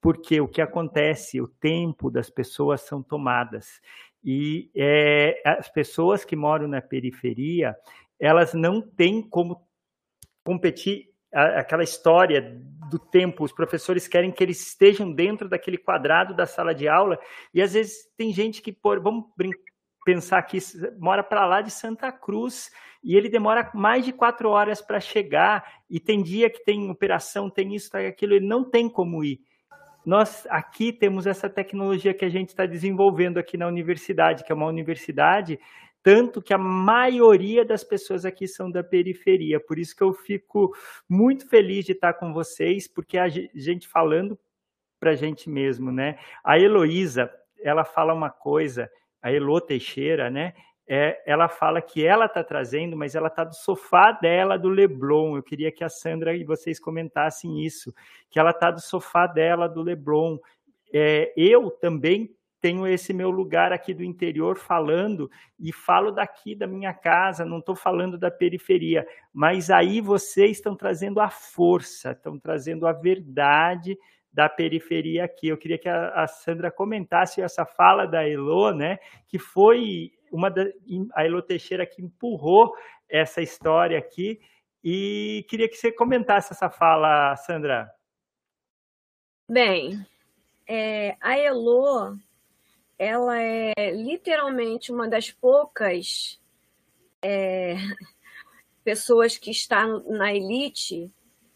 [0.00, 3.80] porque o que acontece, o tempo das pessoas são tomadas.
[4.24, 7.76] E é, as pessoas que moram na periferia,
[8.18, 9.68] elas não têm como
[10.42, 12.40] competir aquela história
[12.88, 17.18] do tempo, os professores querem que eles estejam dentro daquele quadrado da sala de aula,
[17.52, 19.24] e às vezes tem gente que, por, vamos
[20.04, 20.58] pensar aqui,
[20.98, 22.70] mora para lá de Santa Cruz,
[23.02, 27.50] e ele demora mais de quatro horas para chegar, e tem dia que tem operação,
[27.50, 29.40] tem isso, tem aquilo, ele não tem como ir.
[30.04, 34.54] Nós aqui temos essa tecnologia que a gente está desenvolvendo aqui na universidade, que é
[34.54, 35.58] uma universidade
[36.04, 39.58] tanto que a maioria das pessoas aqui são da periferia.
[39.58, 40.76] Por isso que eu fico
[41.08, 44.38] muito feliz de estar com vocês, porque a gente falando
[45.00, 46.18] para a gente mesmo, né?
[46.44, 48.90] A Heloísa, ela fala uma coisa,
[49.22, 50.52] a Elo Teixeira, né?
[50.86, 55.36] É, ela fala que ela está trazendo, mas ela está do sofá dela do Leblon.
[55.36, 57.94] Eu queria que a Sandra e vocês comentassem isso,
[58.30, 60.38] que ela está do sofá dela do Leblon.
[60.92, 66.66] É, eu também tenho esse meu lugar aqui do interior falando e falo daqui da
[66.66, 72.38] minha casa, não estou falando da periferia, mas aí vocês estão trazendo a força, estão
[72.38, 73.98] trazendo a verdade
[74.32, 75.48] da periferia aqui.
[75.48, 80.50] Eu queria que a, a Sandra comentasse essa fala da Elo, né, que foi uma
[80.50, 80.64] da,
[81.14, 82.74] a Elo Teixeira que empurrou
[83.08, 84.40] essa história aqui,
[84.82, 87.90] e queria que você comentasse essa fala, Sandra.
[89.48, 90.04] Bem,
[90.66, 92.18] é, a Elo
[92.98, 96.40] ela é literalmente uma das poucas
[97.22, 97.76] é,
[98.84, 101.10] pessoas que está na elite,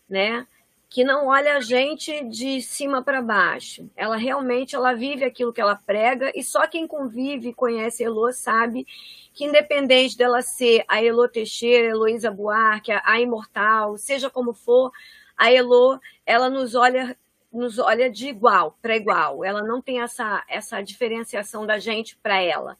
[0.08, 0.46] né?
[0.88, 3.90] Que não olha a gente de cima para baixo.
[3.94, 8.32] Ela realmente ela vive aquilo que ela prega e só quem convive e conhece Elô
[8.32, 8.86] sabe
[9.34, 14.90] que independente dela ser a Elô Teixeira, Heloísa Buarque, a Imortal, seja como for,
[15.36, 17.16] a Elô, ela nos olha
[17.52, 19.44] nos olha de igual para igual.
[19.44, 22.76] Ela não tem essa, essa diferenciação da gente para ela.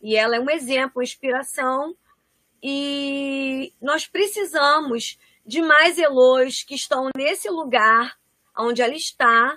[0.00, 1.96] E ela é um exemplo, inspiração.
[2.62, 8.16] E nós precisamos de mais Elois que estão nesse lugar
[8.56, 9.56] onde ela está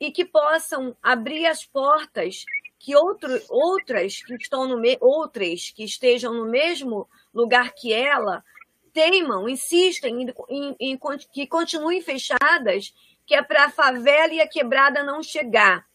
[0.00, 2.44] e que possam abrir as portas
[2.78, 8.44] que outro, outras que estão no outras que estejam no mesmo lugar que ela
[8.92, 10.98] teimam, insistem em, em, em
[11.32, 12.94] que continuem fechadas
[13.26, 15.86] que é para a favela e a quebrada não chegar.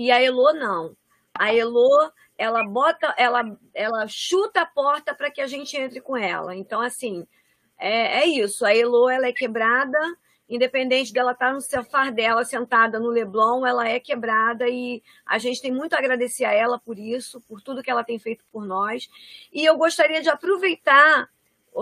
[0.00, 0.96] E a Elo não.
[1.34, 3.42] A Elo, ela bota, ela,
[3.74, 6.56] ela chuta a porta para que a gente entre com ela.
[6.56, 7.26] Então, assim,
[7.78, 8.64] é, é isso.
[8.64, 9.98] A Elo, ela é quebrada,
[10.48, 15.38] independente dela estar tá no sofá dela, sentada no Leblon, ela é quebrada e a
[15.38, 18.44] gente tem muito a agradecer a ela por isso, por tudo que ela tem feito
[18.52, 19.08] por nós.
[19.52, 21.28] E eu gostaria de aproveitar,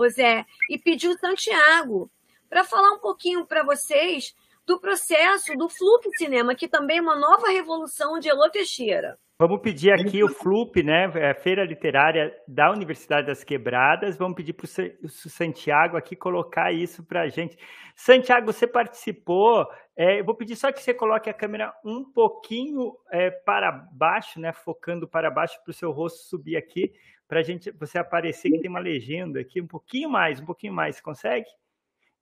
[0.09, 2.09] Zé, e pedir o Santiago
[2.49, 7.15] para falar um pouquinho para vocês do processo do Flup Cinema, que também é uma
[7.15, 9.19] nova revolução de Elô Teixeira.
[9.37, 14.15] Vamos pedir aqui o FLUP, né, é a Feira Literária da Universidade das Quebradas.
[14.15, 14.65] Vamos pedir para
[15.03, 17.57] o Santiago aqui colocar isso para a gente.
[17.97, 19.67] Santiago, você participou.
[19.93, 24.39] É, eu vou pedir só que você coloque a câmera um pouquinho é, para baixo,
[24.39, 26.93] né, focando para baixo para o seu rosto subir aqui,
[27.27, 31.01] para gente você aparecer que tem uma legenda aqui, um pouquinho mais, um pouquinho mais.
[31.01, 31.49] Consegue?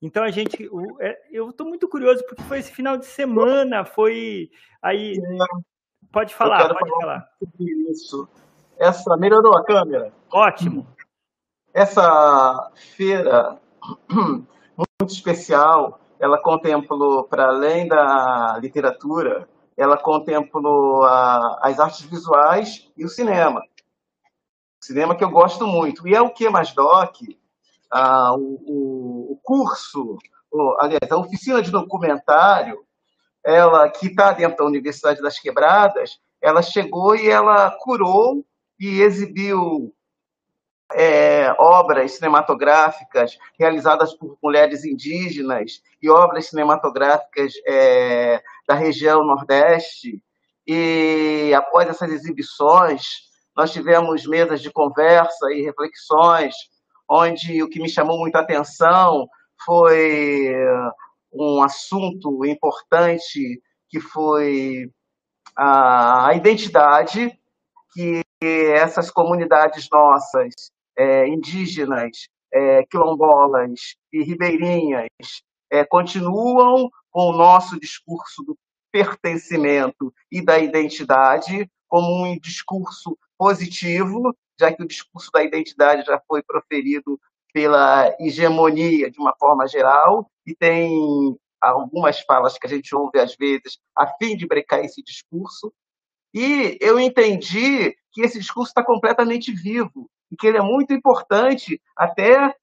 [0.02, 0.68] Então a gente,
[1.00, 4.50] é, eu estou muito curioso porque foi esse final de semana, foi
[4.82, 5.14] aí.
[6.14, 7.28] Pode falar, pode falar.
[7.90, 8.30] Isso.
[8.78, 10.14] Essa melhorou a câmera.
[10.32, 10.88] Ótimo.
[11.74, 13.60] Essa feira
[14.78, 23.04] muito especial, ela contemplou para além da literatura, ela contemplou a, as artes visuais e
[23.04, 23.64] o cinema.
[24.80, 26.08] Cinema que eu gosto muito.
[26.08, 27.18] E é o que mais doc
[27.92, 30.18] ah, o, o, curso,
[30.80, 32.84] aliás, a oficina de documentário,
[33.46, 38.46] ela que está dentro da Universidade das Quebradas, ela chegou e ela curou
[38.80, 39.94] e exibiu
[40.94, 50.22] é, obras cinematográficas realizadas por mulheres indígenas e obras cinematográficas é, da região Nordeste.
[50.68, 53.04] E após essas exibições,
[53.56, 56.56] nós tivemos mesas de conversa e reflexões
[57.10, 59.28] onde o que me chamou muita atenção
[59.66, 60.56] foi
[61.34, 64.90] um assunto importante que foi
[65.56, 67.38] a identidade
[67.94, 68.22] que
[68.76, 70.54] essas comunidades nossas,
[70.98, 75.08] é, indígenas, é, quilombolas e ribeirinhas,
[75.72, 78.58] é, continuam com o nosso discurso do
[78.92, 86.22] pertencimento e da identidade como um discurso positivo já que o discurso da identidade já
[86.28, 87.20] foi proferido
[87.54, 93.36] pela hegemonia de uma forma geral e tem algumas falas que a gente ouve às
[93.36, 95.72] vezes a fim de brecar esse discurso.
[96.34, 101.80] E eu entendi que esse discurso está completamente vivo e que ele é muito importante
[101.96, 102.54] até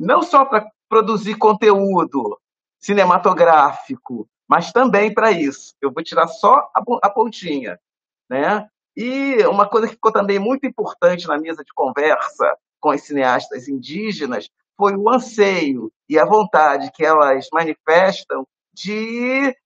[0.00, 2.40] não só para produzir conteúdo
[2.80, 5.74] cinematográfico, mas também para isso.
[5.80, 6.70] Eu vou tirar só
[7.02, 7.78] a pontinha,
[8.30, 8.68] né?
[8.96, 13.68] E uma coisa que ficou também muito importante na mesa de conversa com as cineastas
[13.68, 19.56] indígenas foi o anseio e a vontade que elas manifestam de,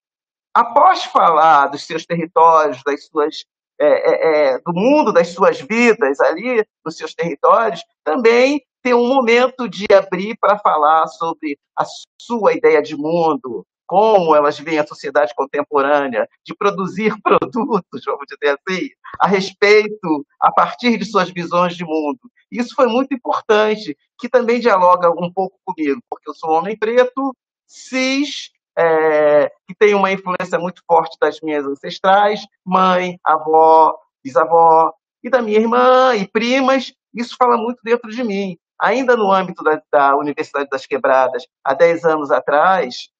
[0.54, 3.44] após falar dos seus territórios, das suas
[3.80, 9.08] é, é, é, do mundo, das suas vidas ali, nos seus territórios, também ter um
[9.08, 11.84] momento de abrir para falar sobre a
[12.20, 18.56] sua ideia de mundo, como elas veem a sociedade contemporânea, de produzir produtos, vamos dizer
[18.56, 22.20] assim, a respeito, a partir de suas visões de mundo.
[22.52, 26.78] Isso foi muito importante, que também dialoga um pouco comigo, porque eu sou um homem
[26.78, 27.34] preto,
[27.66, 35.28] cis, é, que tem uma influência muito forte das minhas ancestrais, mãe, avó, bisavó, e
[35.28, 36.92] da minha irmã e primas.
[37.12, 38.56] Isso fala muito dentro de mim.
[38.80, 43.10] Ainda no âmbito da, da Universidade das Quebradas, há 10 anos atrás,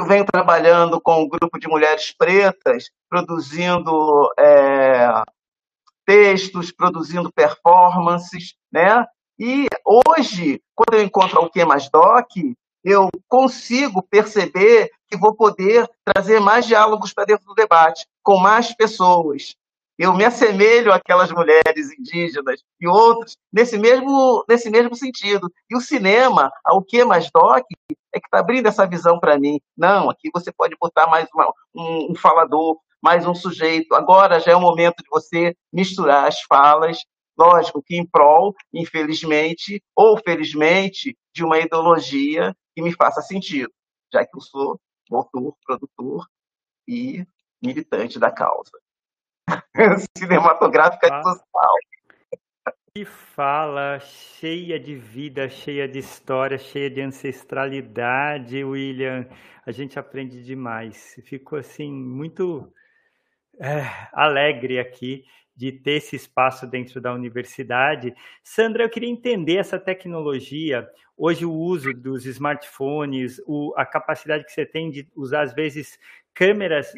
[0.00, 5.22] eu venho trabalhando com um grupo de mulheres pretas, produzindo é,
[6.06, 9.04] textos, produzindo performances, né?
[9.38, 12.30] E hoje, quando eu encontro o Que Mais Doc,
[12.82, 18.74] eu consigo perceber que vou poder trazer mais diálogos para dentro do debate, com mais
[18.74, 19.54] pessoas,
[20.00, 25.52] eu me assemelho àquelas mulheres indígenas e outros nesse mesmo, nesse mesmo sentido.
[25.68, 27.66] E o cinema, o que mais doc,
[28.10, 29.60] é que está abrindo essa visão para mim.
[29.76, 33.94] Não, aqui você pode botar mais uma, um, um falador, mais um sujeito.
[33.94, 37.04] Agora já é o momento de você misturar as falas,
[37.38, 43.70] lógico que em prol, infelizmente, ou felizmente, de uma ideologia que me faça sentido,
[44.10, 44.80] já que eu sou
[45.12, 46.26] autor, produtor
[46.88, 47.22] e
[47.62, 48.70] militante da causa.
[50.16, 51.74] cinematográfica e social.
[52.92, 59.28] Que fala cheia de vida, cheia de história, cheia de ancestralidade, William.
[59.64, 61.14] A gente aprende demais.
[61.24, 62.72] Ficou assim muito
[63.60, 68.14] é, alegre aqui de ter esse espaço dentro da universidade.
[68.42, 70.88] Sandra, eu queria entender essa tecnologia.
[71.16, 75.98] Hoje, o uso dos smartphones, o, a capacidade que você tem de usar, às vezes,
[76.34, 76.92] câmeras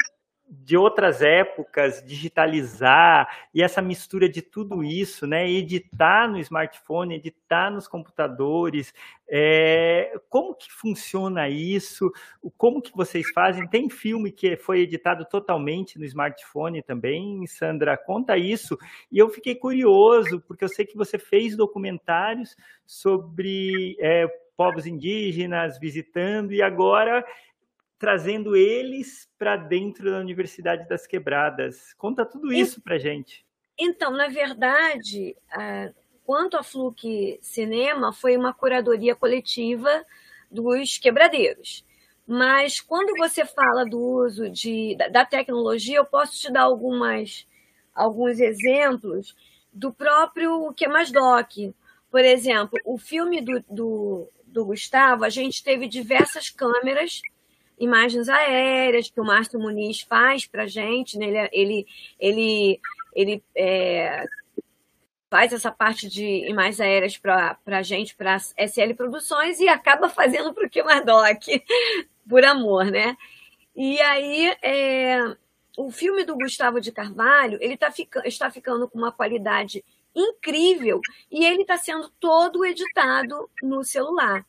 [0.48, 5.48] de outras épocas, digitalizar e essa mistura de tudo isso, né?
[5.50, 8.92] Editar no smartphone, editar nos computadores,
[9.28, 12.12] é, como que funciona isso?
[12.58, 13.66] Como que vocês fazem?
[13.66, 17.96] Tem filme que foi editado totalmente no smartphone também, Sandra?
[17.96, 18.76] Conta isso.
[19.10, 22.54] E eu fiquei curioso porque eu sei que você fez documentários
[22.86, 27.24] sobre é, povos indígenas visitando e agora
[28.02, 31.94] trazendo eles para dentro da Universidade das Quebradas.
[31.94, 33.46] Conta tudo isso para gente.
[33.78, 35.36] Então, na verdade,
[36.24, 40.04] quanto a Fluke Cinema, foi uma curadoria coletiva
[40.50, 41.84] dos quebradeiros.
[42.26, 47.46] Mas quando você fala do uso de, da tecnologia, eu posso te dar algumas,
[47.94, 49.32] alguns exemplos
[49.72, 51.52] do próprio Que Mais Doc.
[52.10, 57.22] Por exemplo, o filme do, do, do Gustavo, a gente teve diversas câmeras
[57.82, 61.26] imagens aéreas que o Márcio Muniz faz para a gente, né?
[61.26, 61.86] ele, ele,
[62.20, 62.80] ele,
[63.12, 64.24] ele é,
[65.28, 70.54] faz essa parte de imagens aéreas para a gente, para SL Produções, e acaba fazendo
[70.54, 71.42] para o Kimardoc,
[72.28, 73.16] por amor, né?
[73.74, 75.36] E aí, é,
[75.76, 81.00] o filme do Gustavo de Carvalho, ele tá fica, está ficando com uma qualidade incrível
[81.30, 84.46] e ele está sendo todo editado no celular.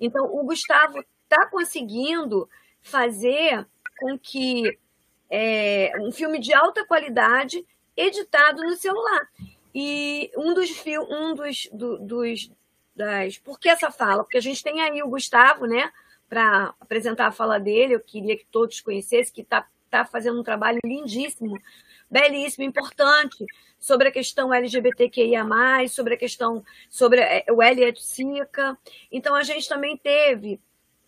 [0.00, 2.48] Então, o Gustavo está conseguindo
[2.80, 3.66] fazer
[3.98, 4.78] com que
[5.28, 9.28] é, um filme de alta qualidade editado no celular.
[9.74, 10.70] E um dos
[11.10, 12.50] um dos, do, dos
[12.94, 14.24] das por que essa fala?
[14.24, 15.92] Porque a gente tem aí o Gustavo, né,
[16.28, 17.94] para apresentar a fala dele.
[17.94, 21.60] Eu queria que todos conhecessem que está tá fazendo um trabalho lindíssimo,
[22.10, 23.44] belíssimo, importante
[23.78, 25.44] sobre a questão LGBTQIA+,
[25.88, 28.78] sobre a questão sobre é, o Elliot Sica.
[29.12, 30.58] Então a gente também teve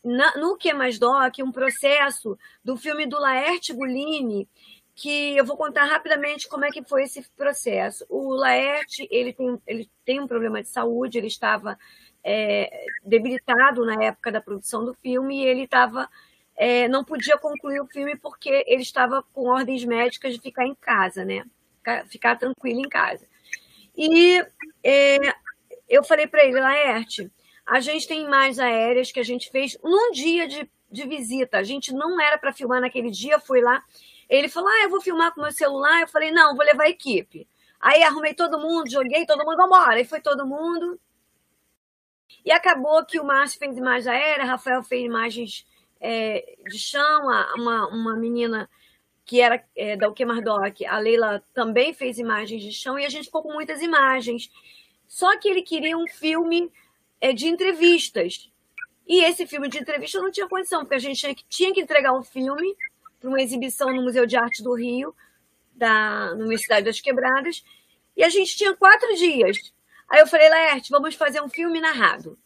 [0.09, 4.49] na, no Que Mais Doc, um processo do filme do Laerte Gulini,
[4.95, 8.05] que eu vou contar rapidamente como é que foi esse processo.
[8.09, 11.79] O Laerte, ele tem, ele tem um problema de saúde, ele estava
[12.25, 16.09] é, debilitado na época da produção do filme e ele estava
[16.57, 20.75] é, não podia concluir o filme porque ele estava com ordens médicas de ficar em
[20.75, 21.45] casa, né?
[21.77, 23.25] Ficar, ficar tranquilo em casa.
[23.97, 24.45] E
[24.83, 25.19] é,
[25.89, 27.31] eu falei para ele, Laerte,
[27.69, 31.59] a gente tem imagens aéreas que a gente fez num dia de, de visita.
[31.59, 33.85] A gente não era para filmar naquele dia, fui lá.
[34.29, 36.01] Ele falou: Ah, eu vou filmar com meu celular.
[36.01, 37.47] Eu falei: Não, vou levar a equipe.
[37.79, 39.97] Aí arrumei todo mundo, joguei todo mundo, vambora.
[39.97, 40.99] Aí foi todo mundo.
[42.45, 45.66] E acabou que o Márcio fez imagem aérea, Rafael fez imagens
[46.01, 48.69] é, de chão, uma, uma menina
[49.27, 53.27] que era é, da Doc, a Leila também fez imagens de chão, e a gente
[53.27, 54.51] ficou com muitas imagens.
[55.07, 56.73] Só que ele queria um filme
[57.21, 58.51] é, de entrevistas.
[59.07, 61.81] E esse filme de entrevista não tinha condição, porque a gente tinha que, tinha que
[61.81, 62.77] entregar um filme
[63.19, 65.14] para uma exibição no Museu de Arte do Rio,
[65.75, 67.64] da Universidade das Quebradas,
[68.16, 69.57] e a gente tinha quatro dias.
[70.09, 72.39] Aí eu falei, Laerte, vamos fazer um filme narrado.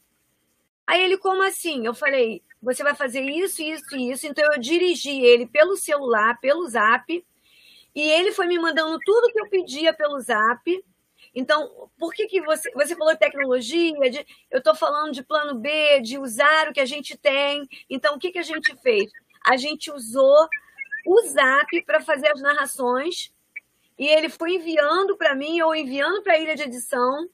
[0.86, 1.86] Aí ele, como assim?
[1.86, 4.26] Eu falei, você vai fazer isso, isso e isso.
[4.26, 7.24] Então eu dirigi ele pelo celular, pelo zap,
[7.94, 10.84] e ele foi me mandando tudo que eu pedia pelo zap.
[11.34, 14.10] Então, por que, que você, você falou tecnologia?
[14.10, 17.66] De, eu estou falando de plano B, de usar o que a gente tem.
[17.88, 19.10] Então, o que, que a gente fez?
[19.44, 20.48] A gente usou
[21.06, 23.32] o Zap para fazer as narrações
[23.98, 27.28] e ele foi enviando para mim ou enviando para a ilha de edição.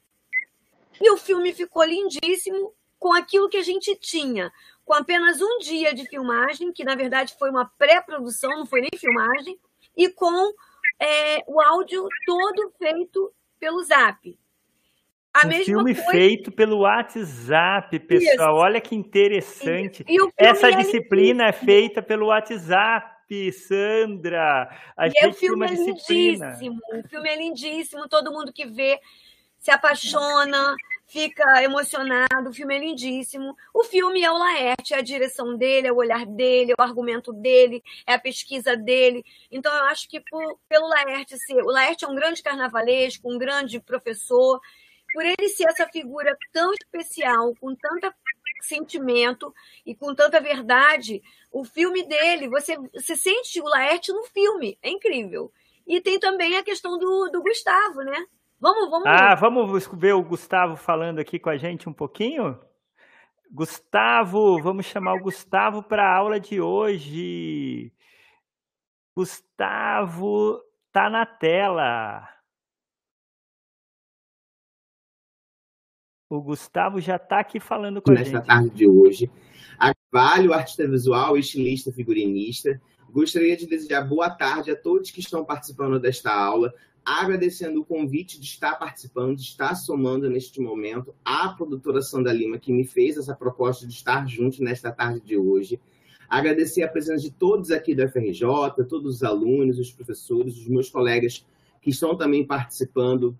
[1.01, 4.51] E o filme ficou lindíssimo com aquilo que a gente tinha,
[4.83, 8.89] com apenas um dia de filmagem, que na verdade foi uma pré-produção, não foi nem
[8.97, 9.57] filmagem,
[9.95, 10.53] e com
[10.99, 14.37] é, o áudio todo feito pelo Zap.
[15.33, 16.11] A um filme coisa...
[16.11, 18.55] feito pelo WhatsApp, pessoal.
[18.55, 18.63] Isso.
[18.63, 20.03] Olha que interessante.
[20.35, 23.19] Essa é disciplina é, é feita pelo WhatsApp.
[23.53, 28.65] Sandra, a e gente o filme é lindíssimo, o filme é lindíssimo, todo mundo que
[28.65, 28.99] vê
[29.59, 30.75] se apaixona,
[31.09, 33.57] fica emocionado, o filme é lindíssimo.
[33.73, 36.83] O filme é o Laerte, é a direção dele, é o olhar dele, é o
[36.83, 39.25] argumento dele, é a pesquisa dele.
[39.51, 43.39] Então eu acho que por, pelo Laerte ser, o Laerte é um grande carnavalesco, um
[43.39, 44.61] grande professor,
[45.11, 48.13] por ele ser essa figura tão especial, com tanto
[48.61, 49.53] sentimento
[49.83, 54.89] e com tanta verdade, o filme dele, você, você sente o Laerte no filme, é
[54.89, 55.51] incrível.
[55.87, 58.27] E tem também a questão do, do Gustavo, né?
[58.59, 59.07] Vamos, vamos.
[59.07, 62.59] Ah, vamos ver o Gustavo falando aqui com a gente um pouquinho?
[63.51, 67.91] Gustavo, vamos chamar o Gustavo para a aula de hoje.
[69.15, 72.27] Gustavo tá na tela.
[76.29, 78.33] O Gustavo já está aqui falando com Nesta a gente.
[78.35, 79.31] Nesta tarde de hoje,
[79.79, 82.79] Avalho, artista visual, estilista, figurinista.
[83.09, 86.71] Gostaria de desejar boa tarde a todos que estão participando desta aula,
[87.05, 92.59] agradecendo o convite de estar participando, de estar somando neste momento, à produtora Sandra Lima,
[92.59, 95.79] que me fez essa proposta de estar junto nesta tarde de hoje.
[96.29, 98.43] Agradecer a presença de todos aqui do FRJ,
[98.87, 101.45] todos os alunos, os professores, os meus colegas
[101.81, 103.37] que estão também participando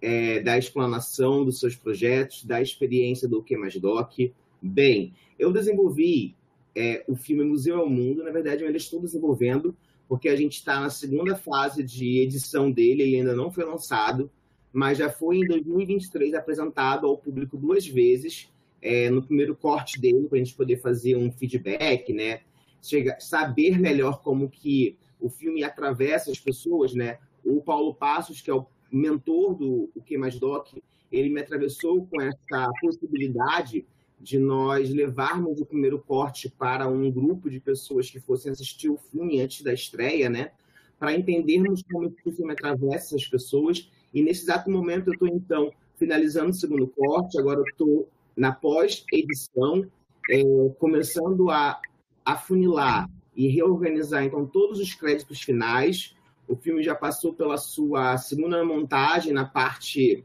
[0.00, 4.12] é, da explanação dos seus projetos, da experiência do Que Mais Doc.
[4.60, 6.34] Bem, eu desenvolvi
[6.74, 9.76] é, o filme Museu ao Mundo, na verdade eu ainda estou desenvolvendo,
[10.12, 14.30] porque a gente está na segunda fase de edição dele, ele ainda não foi lançado,
[14.70, 18.52] mas já foi em 2023 apresentado ao público duas vezes,
[18.82, 22.42] é, no primeiro corte dele, para a gente poder fazer um feedback, né?
[22.82, 27.18] Chega, saber melhor como que o filme atravessa as pessoas, né?
[27.42, 30.74] O Paulo Passos, que é o mentor do O Que Mais Doc,
[31.10, 33.86] ele me atravessou com essa possibilidade
[34.22, 38.96] de nós levarmos o primeiro corte para um grupo de pessoas que fossem assistir o
[38.96, 40.52] filme antes da estreia, né?
[40.96, 43.90] Para entendermos como o filme atravessa as pessoas.
[44.14, 48.52] E nesse exato momento eu estou, então, finalizando o segundo corte, agora eu estou na
[48.52, 49.84] pós-edição,
[50.30, 50.42] é,
[50.78, 51.80] começando a
[52.24, 56.14] afunilar e reorganizar, então, todos os créditos finais,
[56.46, 60.24] o filme já passou pela sua segunda montagem na parte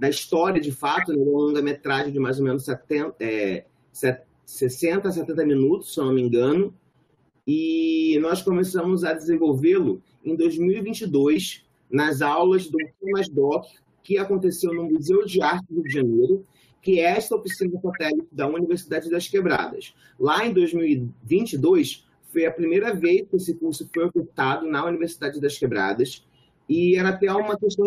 [0.00, 1.18] da história, de fato, né?
[1.18, 3.66] uma longa-metragem de mais ou menos 70, é,
[4.46, 6.74] 60, 70 minutos, se não me engano.
[7.46, 13.66] E nós começamos a desenvolvê-lo em 2022, nas aulas do Temas Doc,
[14.02, 16.46] que aconteceu no Museu de Arte do Rio de Janeiro,
[16.80, 19.94] que é esta oficina satélite da Universidade das Quebradas.
[20.18, 25.58] Lá em 2022, foi a primeira vez que esse curso foi ofertado na Universidade das
[25.58, 26.24] Quebradas
[26.66, 27.84] e era até uma questão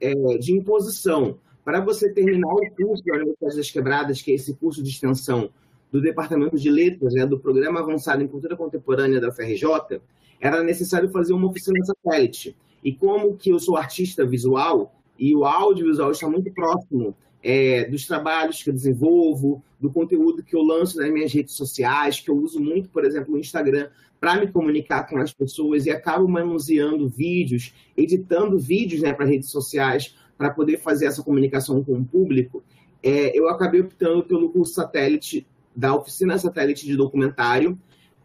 [0.00, 1.40] é, de imposição.
[1.66, 5.50] Para você terminar o curso da Universidade das Quebradas, que é esse curso de extensão
[5.90, 10.00] do Departamento de Letras, né, do Programa Avançado em Cultura Contemporânea da UFRJ,
[10.40, 12.56] era necessário fazer uma oficina satélite.
[12.84, 18.06] E como que eu sou artista visual e o audiovisual está muito próximo é, dos
[18.06, 22.36] trabalhos que eu desenvolvo, do conteúdo que eu lanço nas minhas redes sociais, que eu
[22.36, 23.88] uso muito, por exemplo, o Instagram,
[24.20, 29.50] para me comunicar com as pessoas e acabo manuseando vídeos, editando vídeos né, para redes
[29.50, 32.62] sociais, para poder fazer essa comunicação com o público,
[33.02, 37.78] é, eu acabei optando pelo curso satélite da Oficina Satélite de Documentário,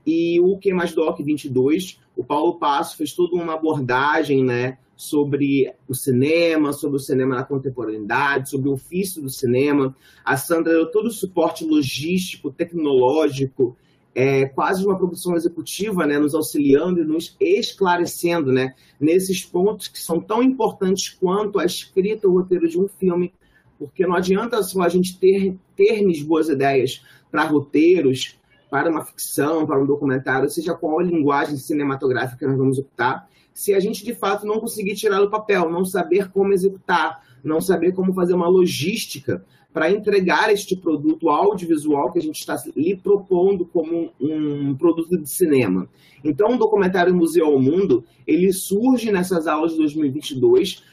[0.05, 1.99] e o Que Mais Doc 22.
[2.15, 7.43] O Paulo Passo fez toda uma abordagem né, sobre o cinema, sobre o cinema na
[7.43, 9.95] contemporaneidade, sobre o ofício do cinema.
[10.23, 13.77] A Sandra deu todo o suporte logístico, tecnológico,
[14.13, 19.99] é, quase uma produção executiva, né, nos auxiliando e nos esclarecendo né, nesses pontos que
[19.99, 23.33] são tão importantes quanto a escrita ou roteiro de um filme,
[23.79, 27.01] porque não adianta só a gente ter, ter boas ideias
[27.31, 28.37] para roteiros,
[28.69, 33.73] para uma ficção, para um documentário, seja qual a linguagem cinematográfica nós vamos optar, se
[33.73, 37.93] a gente de fato não conseguir tirar do papel, não saber como executar, não saber
[37.93, 39.43] como fazer uma logística
[39.73, 45.29] para entregar este produto audiovisual que a gente está lhe propondo como um, produto de
[45.29, 45.87] cinema.
[46.23, 50.83] Então, o documentário Museu ao Mundo, ele surge nessas aulas de 2022,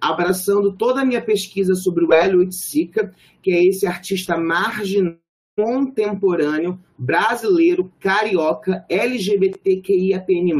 [0.00, 3.12] abraçando toda a minha pesquisa sobre o Hélio Sica,
[3.42, 5.16] que é esse artista marginal
[5.56, 10.54] contemporâneo, brasileiro, carioca, LGBTQIAPN+,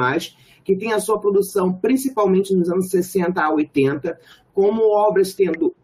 [0.64, 4.18] que tem a sua produção principalmente nos anos 60 a 80,
[4.52, 5.74] como obras tendo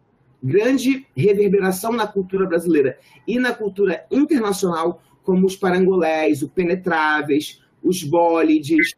[0.41, 8.03] grande reverberação na cultura brasileira e na cultura internacional, como os parangolés, os penetráveis, os
[8.03, 8.95] bólides,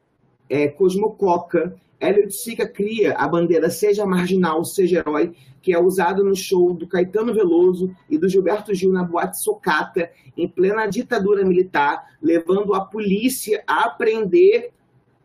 [0.50, 1.76] é, Cosmococa.
[2.00, 6.88] Elliot Sica cria a bandeira Seja Marginal, Seja Herói, que é usado no show do
[6.88, 12.82] Caetano Veloso e do Gilberto Gil na Boate Socata, em plena ditadura militar, levando a
[12.82, 14.72] polícia a prender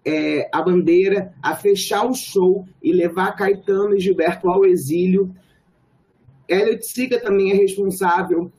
[0.04, 5.34] é, a bandeira, a fechar o show e levar Caetano e Gilberto ao exílio
[6.48, 8.52] Elliot Siga também é responsável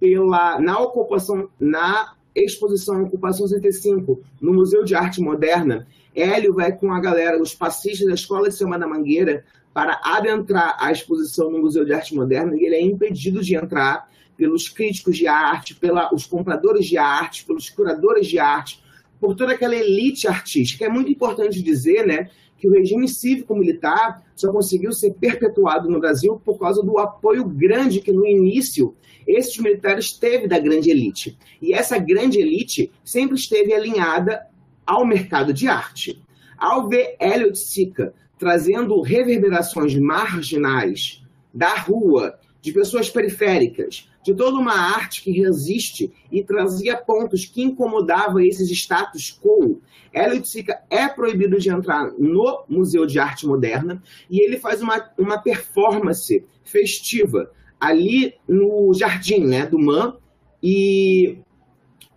[0.00, 5.86] pela na ocupação na exposição Ocupação 65 no Museu de Arte Moderna.
[6.14, 10.92] Hélio vai com a galera, os passistas da Escola de Semana Mangueira, para adentrar a
[10.92, 15.26] exposição no Museu de Arte Moderna e ele é impedido de entrar pelos críticos de
[15.26, 18.82] arte, pelos compradores de arte, pelos curadores de arte,
[19.20, 20.84] por toda aquela elite artística.
[20.84, 22.28] É muito importante dizer, né,
[22.62, 28.00] que o regime cívico-militar só conseguiu ser perpetuado no Brasil por causa do apoio grande
[28.00, 28.94] que no início
[29.26, 31.36] esses militares teve da grande elite.
[31.60, 34.46] E essa grande elite sempre esteve alinhada
[34.86, 36.22] ao mercado de arte.
[36.56, 41.20] Ao ver Elliot Sica trazendo reverberações marginais
[41.52, 47.60] da rua, de pessoas periféricas, de toda uma arte que resiste e trazia pontos que
[47.60, 49.82] incomodavam esses status quo.
[50.14, 54.00] Elliot Sica é proibido de entrar no Museu de Arte Moderna
[54.30, 57.50] e ele faz uma, uma performance festiva
[57.80, 60.16] ali no jardim né, do Man
[60.62, 61.38] e,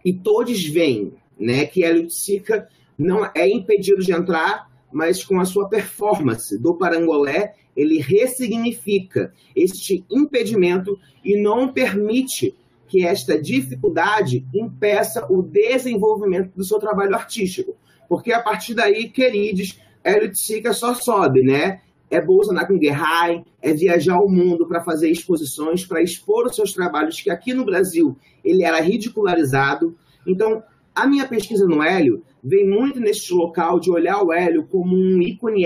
[0.06, 5.46] e todos veem né, que Elliot Sica não é impedido de entrar, mas com a
[5.46, 12.56] sua performance do parangolé ele ressignifica este impedimento e não permite
[12.88, 17.76] que esta dificuldade impeça o desenvolvimento do seu trabalho artístico.
[18.08, 21.82] Porque a partir daí, queridos, Elliot Sica só sobe, né?
[22.10, 26.72] É bolsa na Guggenheim, é viajar o mundo para fazer exposições, para expor os seus
[26.72, 29.98] trabalhos, que aqui no Brasil ele era ridicularizado.
[30.26, 30.64] Então,
[30.94, 35.20] a minha pesquisa no Hélio vem muito neste local de olhar o Hélio como um
[35.22, 35.66] ícone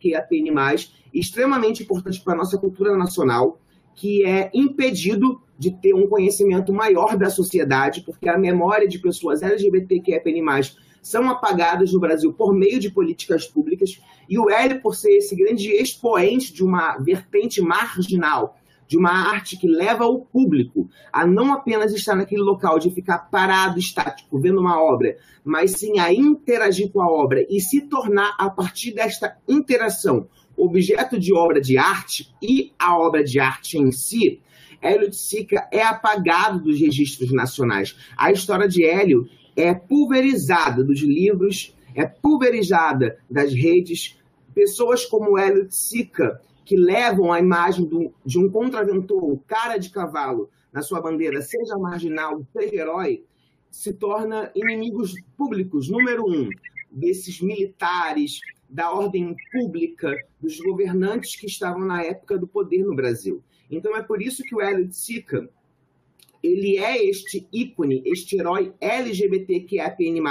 [0.00, 3.60] LGBTQIAPN+, extremamente importante para a nossa cultura nacional,
[3.94, 9.42] que é impedido de ter um conhecimento maior da sociedade, porque a memória de pessoas
[9.42, 10.42] LGBTQIAPN+,
[11.02, 15.34] são apagadas no Brasil por meio de políticas públicas, e o Hélio, por ser esse
[15.34, 18.59] grande expoente de uma vertente marginal,
[18.90, 23.18] de uma arte que leva o público a não apenas estar naquele local de ficar
[23.30, 28.34] parado, estático, vendo uma obra, mas sim a interagir com a obra e se tornar,
[28.36, 30.26] a partir desta interação,
[30.56, 34.40] objeto de obra de arte e a obra de arte em si,
[34.82, 37.96] Hélio de Sica é apagado dos registros nacionais.
[38.16, 44.18] A história de Hélio é pulverizada dos livros, é pulverizada das redes.
[44.52, 49.90] Pessoas como Hélio de Sica, que levam a imagem do, de um contraventor, cara de
[49.90, 53.24] cavalo, na sua bandeira, seja marginal, seja herói,
[53.72, 56.48] se torna inimigos públicos, número um,
[56.88, 63.42] desses militares, da ordem pública, dos governantes que estavam na época do poder no Brasil.
[63.68, 65.50] Então é por isso que o Hélio de Sica
[66.40, 70.22] ele é este ícone, este herói LGBTQIAPN+,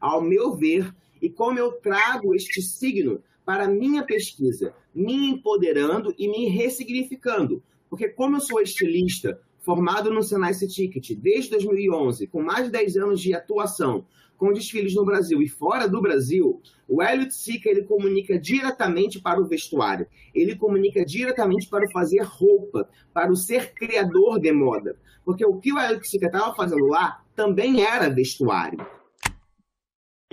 [0.00, 6.28] ao meu ver, e como eu trago este signo para minha pesquisa, me empoderando e
[6.28, 7.62] me ressignificando.
[7.88, 12.96] Porque como eu sou estilista, formado no Senai Ticket desde 2011, com mais de 10
[12.96, 14.04] anos de atuação,
[14.36, 19.40] com desfiles no Brasil e fora do Brasil, o Elliot Sica ele comunica diretamente para
[19.40, 24.98] o vestuário, ele comunica diretamente para o fazer roupa, para o ser criador de moda.
[25.24, 28.84] Porque o que o Elliot Sica estava fazendo lá também era vestuário.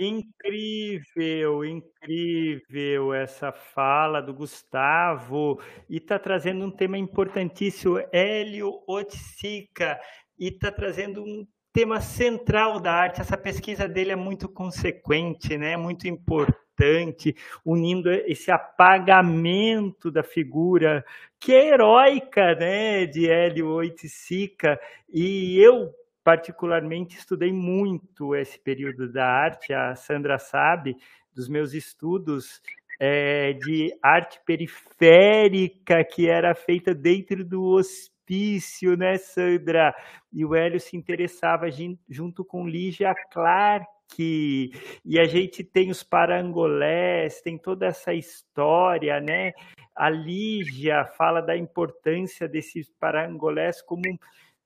[0.04, 10.00] Incrível, incrível essa fala do Gustavo e está trazendo um tema importantíssimo, Hélio Otsica,
[10.36, 13.20] e está trazendo um tema central da arte.
[13.20, 15.76] Essa pesquisa dele é muito consequente, né?
[15.76, 21.04] Muito importante, unindo esse apagamento da figura
[21.38, 24.80] que é heróica, né, de Hélio Oiticica.
[25.08, 25.92] E eu
[26.24, 29.72] particularmente estudei muito esse período da arte.
[29.72, 30.96] A Sandra sabe
[31.34, 32.60] dos meus estudos
[33.00, 39.94] é, de arte periférica que era feita dentro do hospício, né, Sandra?
[40.32, 41.66] E o Hélio se interessava
[42.08, 43.88] junto com Lígia Clark.
[44.18, 49.52] E a gente tem os parangolés, tem toda essa história, né?
[49.96, 54.02] A Lígia fala da importância desses parangolés como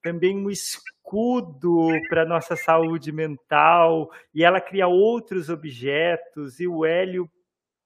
[0.06, 6.84] também um escudo para a nossa saúde mental, e ela cria outros objetos, e o
[6.84, 7.28] Hélio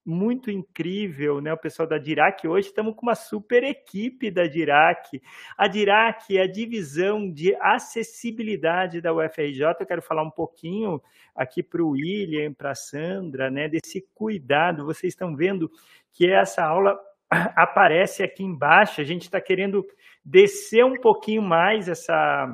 [0.05, 1.51] muito incrível, né?
[1.51, 5.19] O pessoal da Dirac hoje estamos com uma super equipe da Dirac.
[5.57, 9.63] A Dirac é a divisão de acessibilidade da UFRJ.
[9.81, 11.01] Eu quero falar um pouquinho
[11.35, 13.67] aqui para o William, para a Sandra, né?
[13.67, 14.85] Desse cuidado.
[14.85, 15.71] Vocês estão vendo
[16.13, 16.99] que essa aula
[17.57, 19.01] aparece aqui embaixo.
[19.01, 19.87] A gente está querendo
[20.25, 22.47] descer um pouquinho mais essa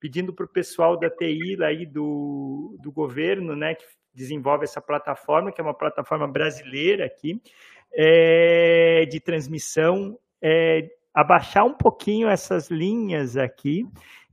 [0.00, 5.52] pedindo para o pessoal da TI aí do, do governo, né, que desenvolve essa plataforma,
[5.52, 7.40] que é uma plataforma brasileira aqui,
[7.92, 13.84] é, de transmissão, é, abaixar um pouquinho essas linhas aqui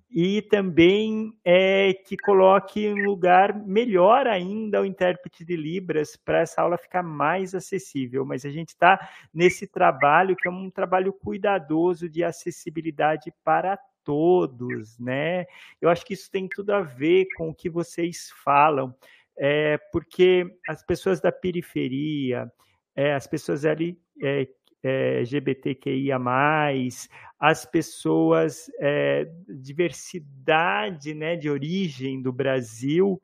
[0.10, 6.62] e também é, que coloque um lugar melhor ainda o intérprete de Libras para essa
[6.62, 8.26] aula ficar mais acessível.
[8.26, 9.00] Mas a gente está
[9.34, 15.46] nesse trabalho que é um trabalho cuidadoso de acessibilidade para todos, né?
[15.82, 18.96] Eu acho que isso tem tudo a ver com o que vocês falam,
[19.38, 22.50] é, porque as pessoas da periferia,
[22.96, 24.48] é, as pessoas ali é,
[24.84, 26.18] é, LGBTQIA+,
[27.40, 33.22] as pessoas, é, diversidade né, de origem do Brasil,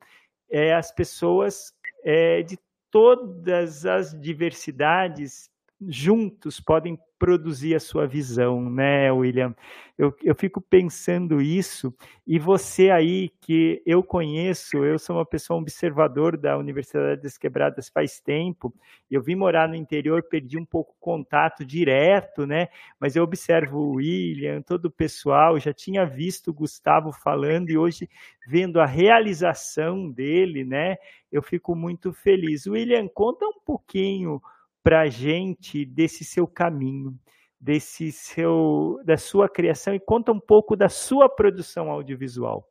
[0.50, 1.72] é, as pessoas
[2.04, 2.58] é, de
[2.90, 5.50] todas as diversidades
[5.80, 9.54] juntos podem produzir a sua visão, né, William?
[9.96, 11.94] Eu, eu fico pensando isso,
[12.26, 17.88] e você aí, que eu conheço, eu sou uma pessoa observador da Universidade das Quebradas
[17.88, 18.74] faz tempo,
[19.10, 22.68] eu vim morar no interior, perdi um pouco contato direto, né?
[22.98, 27.78] Mas eu observo o William, todo o pessoal, já tinha visto o Gustavo falando, e
[27.78, 28.08] hoje,
[28.46, 30.96] vendo a realização dele, né?
[31.30, 32.66] Eu fico muito feliz.
[32.66, 34.42] William, conta um pouquinho
[34.84, 37.18] para a gente desse seu caminho,
[37.58, 42.68] desse seu, da sua criação e conta um pouco da sua produção audiovisual.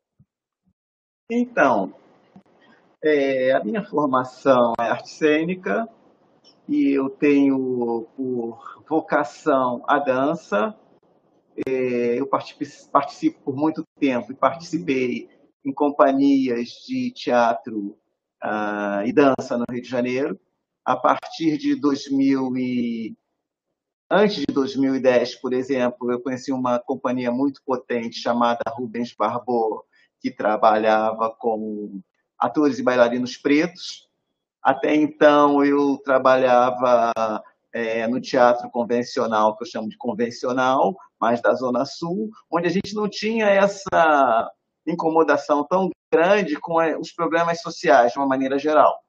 [1.31, 1.91] Então,
[3.03, 5.89] é, a minha formação é arte cênica
[6.69, 10.75] e eu tenho por vocação a dança.
[11.67, 15.27] É, eu participo, participo por muito tempo e participei
[15.65, 17.97] em companhias de teatro
[18.43, 20.39] uh, e dança no Rio de Janeiro
[20.85, 23.15] a partir de 2000 e
[24.09, 29.85] antes de 2010, por exemplo, eu conheci uma companhia muito potente chamada Rubens Barbot,
[30.19, 32.01] que trabalhava com
[32.37, 34.07] atores e bailarinos pretos.
[34.61, 37.11] Até então, eu trabalhava
[37.73, 42.71] é, no teatro convencional, que eu chamo de convencional, mas da Zona Sul, onde a
[42.71, 44.51] gente não tinha essa
[44.85, 49.02] incomodação tão grande com é, os problemas sociais, de uma maneira geral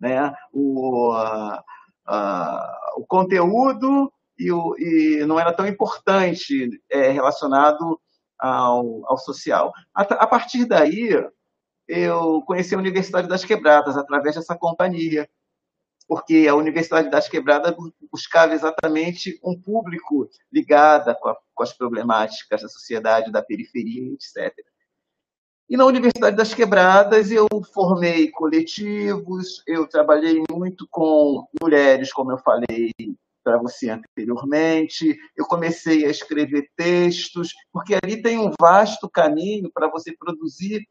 [0.00, 0.32] né?
[0.52, 1.64] o, a,
[2.06, 8.00] a, o conteúdo e, o, e, não era tão importante é, relacionado
[8.38, 9.72] ao, ao social.
[9.94, 11.10] A, a, partir daí,
[11.86, 15.28] eu conheci a Universidade das Quebradas através dessa companhia,
[16.06, 17.74] porque a Universidade das Quebradas
[18.10, 24.54] buscava exatamente um público ligado com, com as problemáticas da sociedade, da periferia, etc.
[25.70, 32.38] E na Universidade das Quebradas eu formei coletivos, eu trabalhei muito com mulheres, como eu
[32.38, 32.90] falei
[33.44, 35.14] para você anteriormente.
[35.36, 40.86] Eu comecei a escrever textos, porque ali tem um vasto caminho para você produzir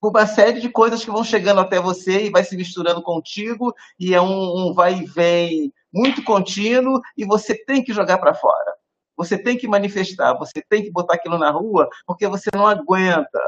[0.00, 4.14] uma série de coisas que vão chegando até você e vai se misturando contigo, e
[4.14, 8.72] é um, um vai e vem muito contínuo, e você tem que jogar para fora.
[9.16, 13.40] Você tem que manifestar, você tem que botar aquilo na rua, porque você não aguenta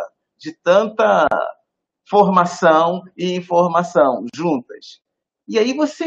[0.43, 1.29] de tanta
[2.09, 5.01] formação e informação juntas.
[5.47, 6.05] E aí você,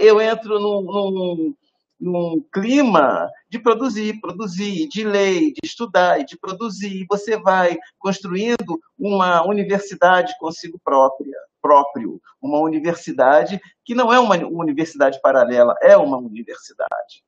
[0.00, 1.54] eu entro num, num,
[2.00, 7.06] num clima de produzir, produzir, de ler, de estudar e de produzir.
[7.10, 15.20] Você vai construindo uma universidade consigo própria, próprio, uma universidade que não é uma universidade
[15.20, 17.22] paralela, é uma universidade.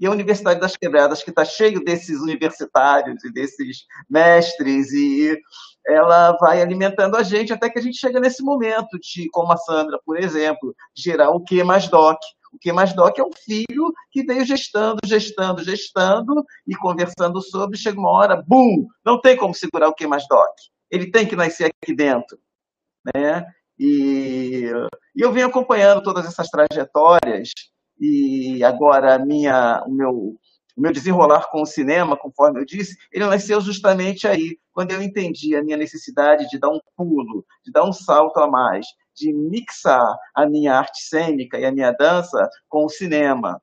[0.00, 5.36] E a Universidade das Quebradas, que está cheio desses universitários e desses mestres, e
[5.88, 9.56] ela vai alimentando a gente até que a gente chega nesse momento de, como a
[9.56, 12.18] Sandra, por exemplo, gerar o que mais doc,
[12.52, 17.78] o que mais doc é um filho que veio gestando, gestando, gestando e conversando sobre,
[17.78, 20.52] chega uma hora, bum, não tem como segurar o que mais doc.
[20.90, 22.38] Ele tem que nascer aqui dentro,
[23.14, 23.46] né?
[23.78, 24.70] E,
[25.16, 27.50] e eu venho acompanhando todas essas trajetórias
[28.00, 30.36] e agora minha, o meu,
[30.78, 35.02] o meu desenrolar com o cinema, conforme eu disse, ele nasceu justamente aí, quando eu
[35.02, 39.32] entendi a minha necessidade de dar um pulo, de dar um salto a mais, de
[39.32, 43.60] mixar a minha arte cênica e a minha dança com o cinema.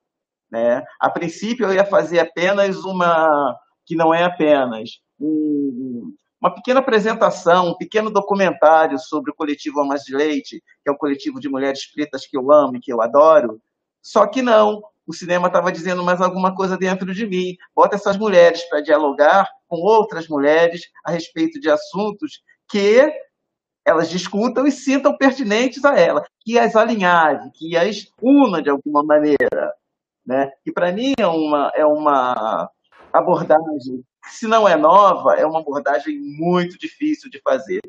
[0.51, 0.83] Né?
[0.99, 7.69] A princípio, eu ia fazer apenas uma, que não é apenas, um, uma pequena apresentação,
[7.69, 11.89] um pequeno documentário sobre o coletivo Amas de Leite, que é um coletivo de mulheres
[11.89, 13.61] pretas que eu amo e que eu adoro.
[14.01, 17.55] Só que não, o cinema estava dizendo mais alguma coisa dentro de mim.
[17.75, 23.11] Bota essas mulheres para dialogar com outras mulheres a respeito de assuntos que
[23.85, 29.03] elas discutam e sintam pertinentes a ela, que as alinhave, que as una de alguma
[29.03, 29.73] maneira.
[30.25, 30.51] Né?
[30.63, 32.67] Que para mim é uma, é uma
[33.13, 37.79] abordagem, se não é nova, é uma abordagem muito difícil de fazer.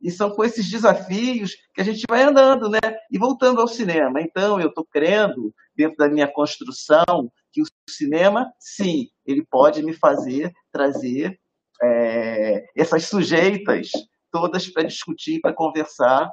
[0.00, 2.80] E são com esses desafios que a gente vai andando, né?
[3.10, 4.20] E voltando ao cinema.
[4.20, 9.92] Então, eu estou crendo, dentro da minha construção, que o cinema, sim, ele pode me
[9.92, 11.38] fazer trazer
[11.82, 13.90] é, essas sujeitas
[14.30, 16.30] todas para discutir, para conversar,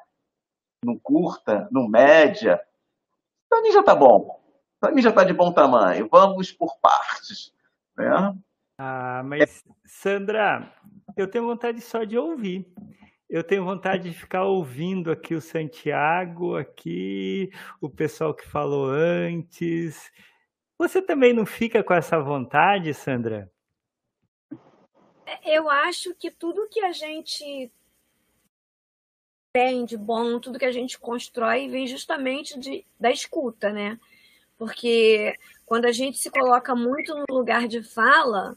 [0.83, 2.61] no curta, no média.
[3.49, 4.39] Para mim já está bom.
[4.79, 6.07] Para mim já está de bom tamanho.
[6.11, 7.51] Vamos por partes.
[7.97, 8.35] Né?
[8.77, 10.71] Ah, mas, Sandra,
[11.15, 12.71] eu tenho vontade só de ouvir.
[13.29, 17.51] Eu tenho vontade de ficar ouvindo aqui o Santiago, aqui
[17.81, 20.11] o pessoal que falou antes.
[20.77, 23.51] Você também não fica com essa vontade, Sandra?
[25.43, 27.69] Eu acho que tudo que a gente
[29.51, 33.99] tem de bom, tudo que a gente constrói vem justamente de, da escuta, né?
[34.57, 38.55] Porque quando a gente se coloca muito no lugar de fala,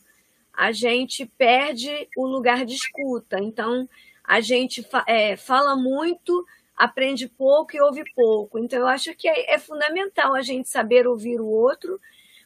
[0.53, 3.39] a gente perde o lugar de escuta.
[3.41, 3.89] Então,
[4.31, 8.61] a gente é, fala muito, aprende pouco e ouve pouco.
[8.61, 12.01] Então, eu acho que é, é fundamental a gente saber ouvir o outro.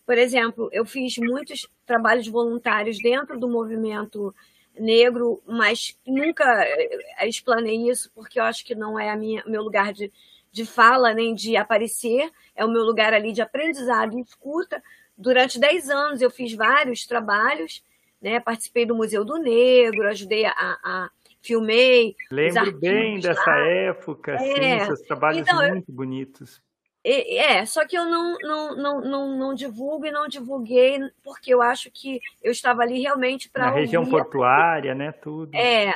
[0.07, 4.35] Por exemplo, eu fiz muitos trabalhos voluntários dentro do movimento
[4.75, 9.63] negro, mas nunca eh, explanei isso porque eu acho que não é a minha meu
[9.63, 10.11] lugar de,
[10.51, 14.83] de fala nem de aparecer, é o meu lugar ali de aprendizado e escuta.
[15.19, 17.85] Durante 10 anos eu fiz vários trabalhos,
[18.23, 18.41] né?
[18.41, 21.11] participei do Museu do Negro, ajudei a, a
[21.45, 22.17] filmei.
[22.31, 23.67] Lembro bem dessa lá.
[23.67, 24.39] época, é.
[24.79, 26.61] sim, seus trabalhos então, muito eu, bonitos.
[27.07, 31.61] É, só que eu não, não, não, não, não divulgo e não divulguei, porque eu
[31.61, 33.67] acho que eu estava ali realmente para.
[33.67, 35.13] Na região portuária, né?
[35.13, 35.55] Tudo.
[35.55, 35.93] É,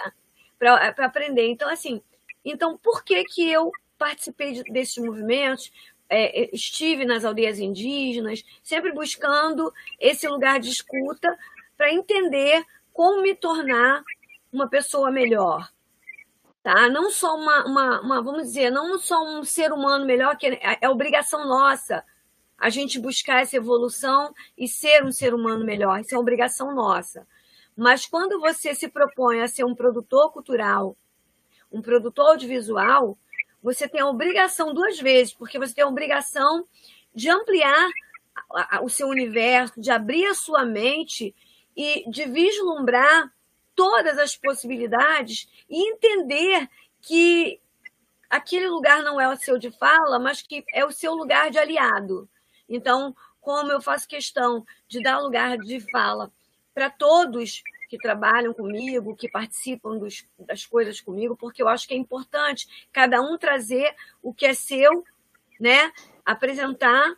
[0.59, 1.49] para aprender.
[1.49, 2.03] Então, assim,
[2.45, 5.73] então por que, que eu participei desses movimentos?
[6.11, 11.39] É, estive nas aldeias indígenas, sempre buscando esse lugar de escuta
[11.77, 14.03] para entender como me tornar
[14.53, 15.69] uma pessoa melhor,
[16.63, 16.89] tá?
[16.89, 20.79] Não só uma, uma, uma, vamos dizer, não só um ser humano melhor, que é,
[20.81, 22.05] é obrigação nossa
[22.59, 27.27] a gente buscar essa evolução e ser um ser humano melhor, isso é obrigação nossa.
[27.77, 30.97] Mas quando você se propõe a ser um produtor cultural,
[31.71, 33.17] um produtor audiovisual,
[33.63, 36.67] você tem a obrigação duas vezes, porque você tem a obrigação
[37.15, 37.89] de ampliar
[38.83, 41.35] o seu universo, de abrir a sua mente
[41.77, 43.33] e de vislumbrar
[43.79, 46.69] todas as possibilidades e entender
[47.01, 47.61] que
[48.29, 51.61] aquele lugar não é o seu de fala, mas que é o seu lugar de
[51.61, 52.29] aliado.
[52.69, 56.29] Então, como eu faço questão de dar lugar de fala
[56.75, 61.95] para todos que trabalham comigo, que participam dos, das coisas comigo, porque eu acho que
[61.95, 65.05] é importante cada um trazer o que é seu,
[65.61, 65.93] né?
[66.27, 67.17] Apresentar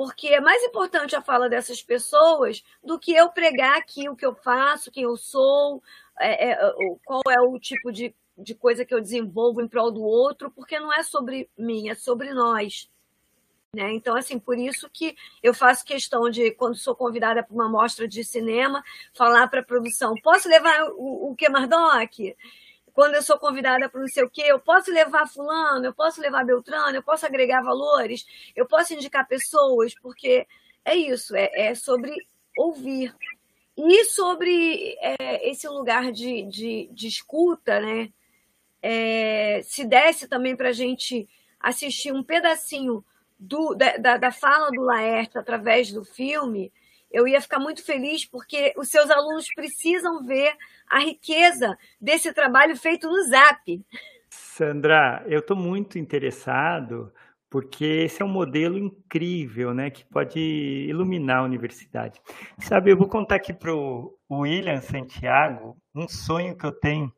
[0.00, 4.24] porque é mais importante a fala dessas pessoas do que eu pregar aqui o que
[4.24, 5.82] eu faço, quem eu sou,
[6.18, 6.72] é, é,
[7.04, 10.80] qual é o tipo de, de coisa que eu desenvolvo em prol do outro, porque
[10.80, 12.90] não é sobre mim, é sobre nós.
[13.76, 13.92] Né?
[13.92, 18.08] Então, assim, por isso que eu faço questão de, quando sou convidada para uma mostra
[18.08, 18.82] de cinema,
[19.12, 22.20] falar para a produção: posso levar o, o que, Mardoc?
[23.00, 26.20] Quando eu sou convidada para não sei o quê, eu posso levar fulano, eu posso
[26.20, 30.46] levar Beltrano, eu posso agregar valores, eu posso indicar pessoas, porque
[30.84, 32.14] é isso, é, é sobre
[32.54, 33.16] ouvir.
[33.74, 38.12] E sobre é, esse lugar de, de, de escuta, né?
[38.82, 41.26] É, se desse também para a gente
[41.58, 43.02] assistir um pedacinho
[43.38, 46.70] do, da, da fala do Laerte através do filme,
[47.10, 50.52] eu ia ficar muito feliz porque os seus alunos precisam ver
[50.88, 53.84] a riqueza desse trabalho feito no Zap.
[54.28, 57.12] Sandra, eu estou muito interessado
[57.50, 62.20] porque esse é um modelo incrível, né, que pode iluminar a universidade.
[62.60, 67.12] Sabe, eu vou contar aqui para o William Santiago um sonho que eu tenho,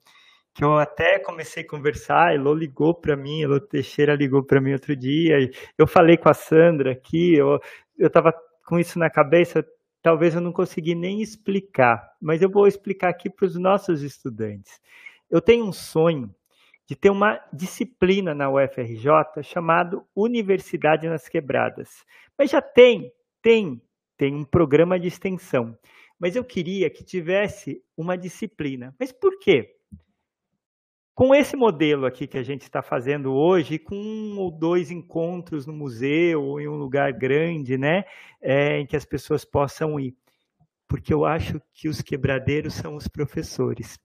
[0.54, 4.72] que eu até comecei a conversar, Elô ligou para mim, Elô Teixeira ligou para mim
[4.72, 5.36] outro dia,
[5.76, 7.60] eu falei com a Sandra aqui, eu
[7.98, 8.32] estava
[8.66, 9.62] com isso na cabeça,
[10.02, 14.80] talvez eu não consegui nem explicar, mas eu vou explicar aqui para os nossos estudantes.
[15.30, 16.34] Eu tenho um sonho
[16.86, 22.04] de ter uma disciplina na UFRJ chamado Universidade nas Quebradas.
[22.36, 23.80] Mas já tem, tem,
[24.16, 25.78] tem um programa de extensão.
[26.18, 28.94] Mas eu queria que tivesse uma disciplina.
[28.98, 29.76] Mas por quê?
[31.22, 35.68] Com esse modelo aqui que a gente está fazendo hoje, com um ou dois encontros
[35.68, 38.02] no museu ou em um lugar grande, né,
[38.42, 40.16] é, em que as pessoas possam ir,
[40.88, 44.00] porque eu acho que os quebradeiros são os professores.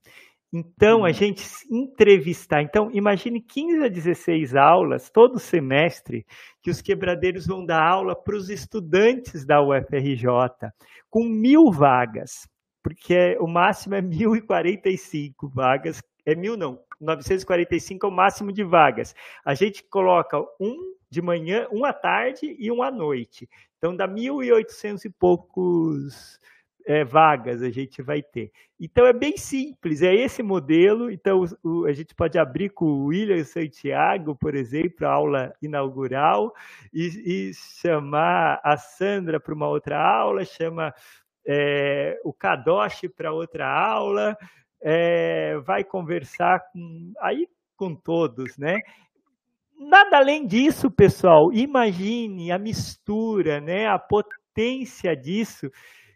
[0.52, 2.62] Então, a gente entrevistar.
[2.62, 6.24] Então, imagine 15 a 16 aulas todo semestre
[6.62, 10.70] que os quebradeiros vão dar aula para os estudantes da UFRJ,
[11.10, 12.48] com mil vagas,
[12.80, 16.00] porque o máximo é 1.045 vagas.
[16.24, 19.14] É mil, não, 945 é o máximo de vagas.
[19.44, 23.48] A gente coloca um de manhã, um à tarde e um à noite.
[23.78, 26.38] Então, dá 1.800 e poucos
[26.88, 28.50] é, vagas a gente vai ter.
[28.80, 31.10] Então é bem simples, é esse modelo.
[31.10, 36.54] Então o, a gente pode abrir com o William Santiago, por exemplo, a aula inaugural,
[36.90, 40.94] e, e chamar a Sandra para uma outra aula, chama
[41.46, 44.34] é, o Kadoshi para outra aula,
[44.82, 48.78] é, vai conversar com, aí com todos, né?
[49.78, 51.52] Nada além disso, pessoal.
[51.52, 53.86] Imagine a mistura, né?
[53.86, 55.70] A potência disso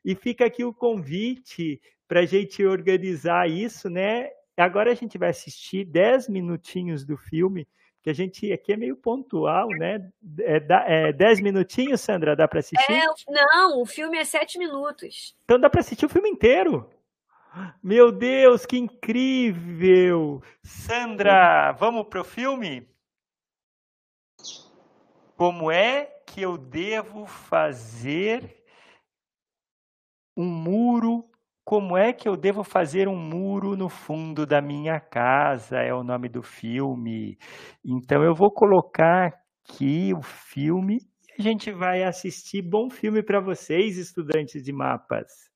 [0.04, 4.28] e fica aqui o convite para a gente organizar isso, né?
[4.56, 7.66] Agora a gente vai assistir 10 minutinhos do filme,
[8.02, 10.10] que a gente aqui é meio pontual, né?
[10.40, 12.92] É, é 10 minutinhos, Sandra, dá para assistir?
[12.92, 15.34] É, não, o filme é 7 minutos.
[15.44, 16.90] Então dá para assistir o filme inteiro.
[17.82, 20.42] Meu Deus, que incrível!
[20.62, 22.88] Sandra, vamos para o filme?
[25.36, 28.62] Como é que eu devo fazer
[30.36, 31.24] um muro.
[31.64, 35.78] Como é que eu devo fazer um muro no fundo da minha casa?
[35.78, 37.38] É o nome do filme.
[37.84, 39.32] Então eu vou colocar
[39.64, 40.98] aqui o filme
[41.38, 42.62] e a gente vai assistir.
[42.62, 45.51] Bom filme para vocês, estudantes de mapas.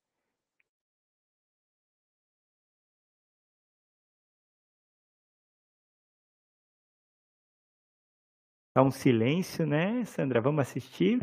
[8.77, 10.39] Tá um silêncio, né, Sandra?
[10.39, 11.17] Vamos assistir?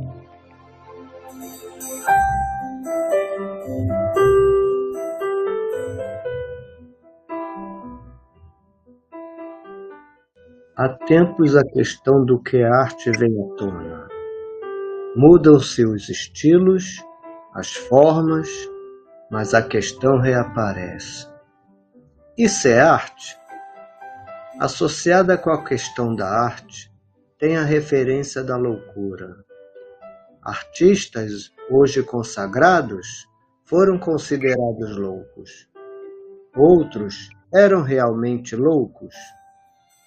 [10.76, 14.08] Há tempos a questão do que a arte vem à tona.
[15.14, 17.04] Mudam-se os estilos,
[17.54, 18.48] as formas,
[19.30, 21.28] mas a questão reaparece.
[22.36, 23.38] Isso é arte?
[24.58, 26.92] Associada com a questão da arte,
[27.44, 29.36] tem a referência da loucura.
[30.42, 33.28] Artistas hoje consagrados
[33.66, 35.68] foram considerados loucos.
[36.56, 39.14] Outros eram realmente loucos.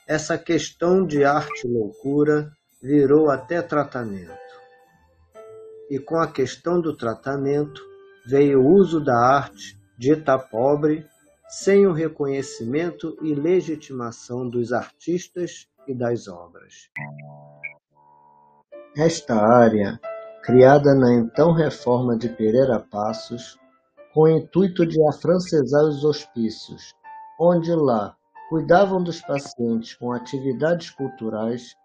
[0.08, 4.34] Essa questão de arte-loucura virou até tratamento.
[5.92, 7.80] E com a questão do tratamento
[8.26, 11.06] veio o uso da arte, dita pobre,
[11.48, 16.90] sem o reconhecimento e legitimação dos artistas e das obras.
[18.96, 20.00] Esta área
[20.44, 23.60] criada na então Reforma de Pereira Passos,
[24.14, 26.94] com o intuito de afrancesar os hospícios,
[27.40, 28.16] onde lá
[28.50, 31.76] cuidavam dos pacientes com atividades culturais,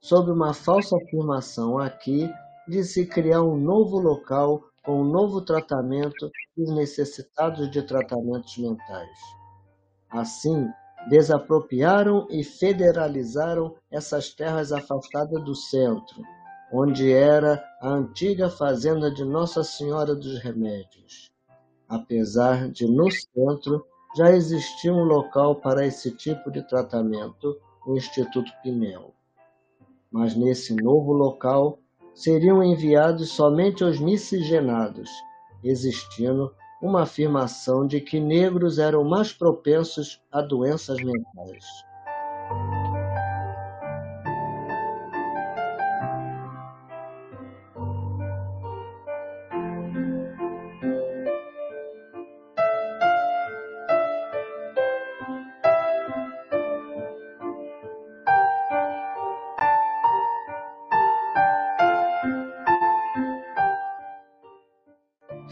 [0.00, 2.30] sob uma falsa afirmação aqui
[2.68, 9.18] de se criar um novo local com um novo tratamento dos necessitados de tratamentos mentais.
[10.10, 10.68] Assim,
[11.08, 16.22] desapropriaram e federalizaram essas terras afastadas do centro,
[16.72, 21.30] onde era a antiga fazenda de Nossa Senhora dos Remédios,
[21.88, 23.84] apesar de no centro
[24.16, 29.14] já existia um local para esse tipo de tratamento, o Instituto Pinel.
[30.10, 31.78] Mas nesse novo local
[32.14, 35.08] seriam enviados somente os miscigenados,
[35.62, 41.89] existindo uma afirmação de que negros eram mais propensos a doenças mentais.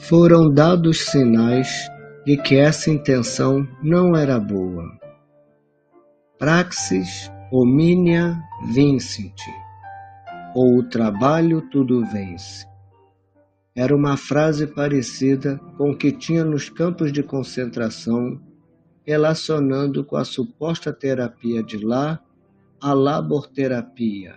[0.09, 1.87] Foram dados sinais
[2.25, 4.83] de que essa intenção não era boa.
[6.39, 8.35] Praxis omnia
[8.73, 9.39] vincit,
[10.55, 12.67] ou o trabalho tudo vence.
[13.77, 18.41] Era uma frase parecida com o que tinha nos campos de concentração,
[19.07, 22.19] relacionando com a suposta terapia de lá,
[22.81, 24.37] a laborterapia,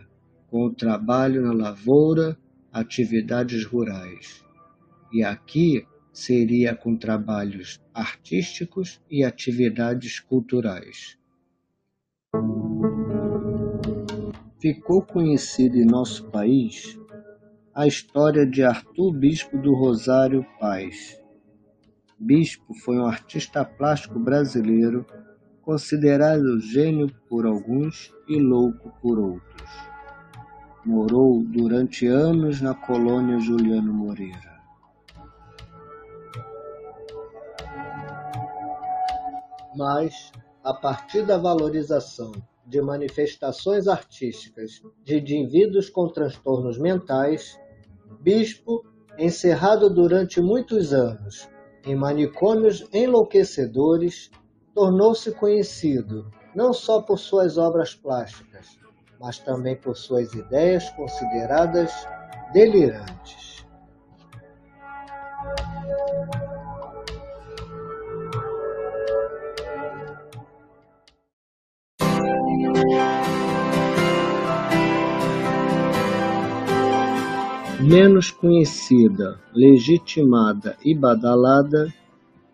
[0.50, 2.38] com o trabalho na lavoura,
[2.74, 4.44] atividades rurais
[5.12, 11.18] e aqui seria com trabalhos artísticos e atividades culturais.
[14.60, 17.00] Ficou conhecida em nosso país
[17.74, 21.20] a história de Arthur Bispo do Rosário Paz.
[22.20, 25.06] Bispo foi um artista plástico brasileiro
[25.62, 29.70] considerado gênio por alguns e louco por outros.
[30.86, 34.51] Morou durante anos na colônia Juliano Moreira.
[39.76, 40.32] Mas,
[40.64, 42.32] a partir da valorização
[42.66, 47.60] de manifestações artísticas de indivíduos com transtornos mentais,
[48.22, 48.86] Bispo,
[49.18, 51.50] encerrado durante muitos anos
[51.86, 54.30] em manicômios enlouquecedores,
[54.74, 58.78] tornou-se conhecido não só por suas obras plásticas,
[59.20, 61.92] mas também por suas ideias consideradas
[62.54, 63.51] delirantes.
[77.92, 81.94] Menos conhecida, legitimada e badalada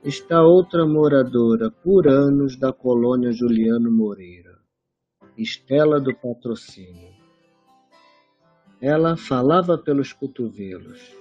[0.03, 4.57] está outra moradora por anos da colônia Juliano Moreira,
[5.37, 7.13] Estela do Patrocínio.
[8.81, 11.15] Ela falava pelos cotovelos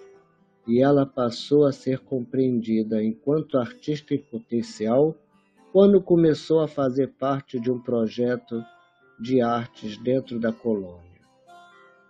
[0.67, 5.15] e ela passou a ser compreendida enquanto artista em potencial
[5.75, 8.65] quando começou a fazer parte de um projeto
[9.21, 11.21] de artes dentro da colônia.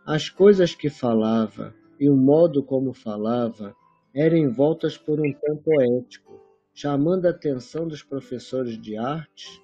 [0.06, 3.74] As coisas que falava e o modo como falava
[4.14, 6.40] eram envoltas por um tom poético,
[6.72, 9.62] chamando a atenção dos professores de arte,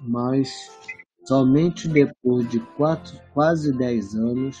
[0.00, 0.70] mas
[1.24, 4.58] somente depois de quatro, quase dez anos,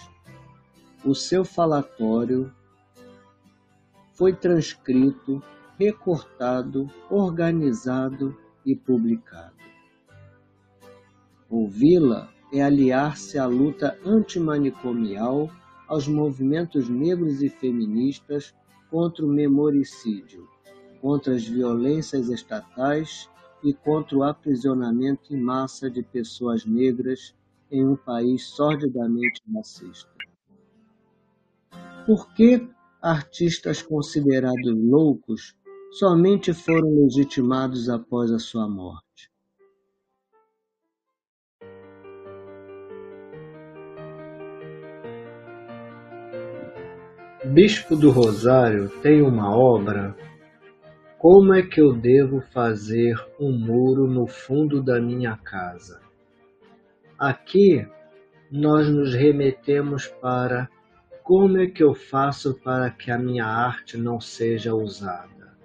[1.04, 2.52] o seu falatório
[4.12, 5.42] foi transcrito,
[5.78, 9.54] recortado, organizado e publicado.
[11.48, 15.48] Ouvi-la é aliar-se à luta antimanicomial
[15.88, 18.54] aos movimentos negros e feministas
[18.90, 20.48] contra o memoricídio,
[21.00, 23.28] contra as violências estatais
[23.62, 27.34] e contra o aprisionamento em massa de pessoas negras
[27.70, 30.10] em um país sordidamente racista.
[32.06, 32.68] Por que
[33.02, 35.56] artistas considerados loucos
[35.92, 39.05] somente foram legitimados após a sua morte?
[47.52, 50.16] Bispo do Rosário tem uma obra
[51.16, 56.00] Como é que eu devo fazer um muro no fundo da minha casa?
[57.16, 57.86] Aqui
[58.50, 60.68] nós nos remetemos para
[61.22, 65.56] como é que eu faço para que a minha arte não seja usada.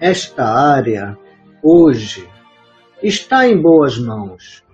[0.00, 1.16] Esta área,
[1.62, 2.28] hoje,
[3.00, 4.64] está em boas mãos.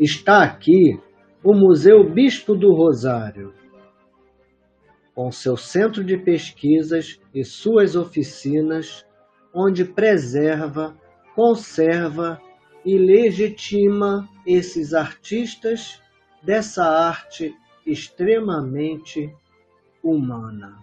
[0.00, 1.00] Está aqui
[1.44, 3.52] o Museu Bispo do Rosário,
[5.14, 9.04] com seu centro de pesquisas e suas oficinas,
[9.52, 10.96] onde preserva,
[11.34, 12.40] conserva
[12.84, 16.00] e legitima esses artistas
[16.42, 17.54] dessa arte
[17.86, 19.34] extremamente
[20.02, 20.78] humana.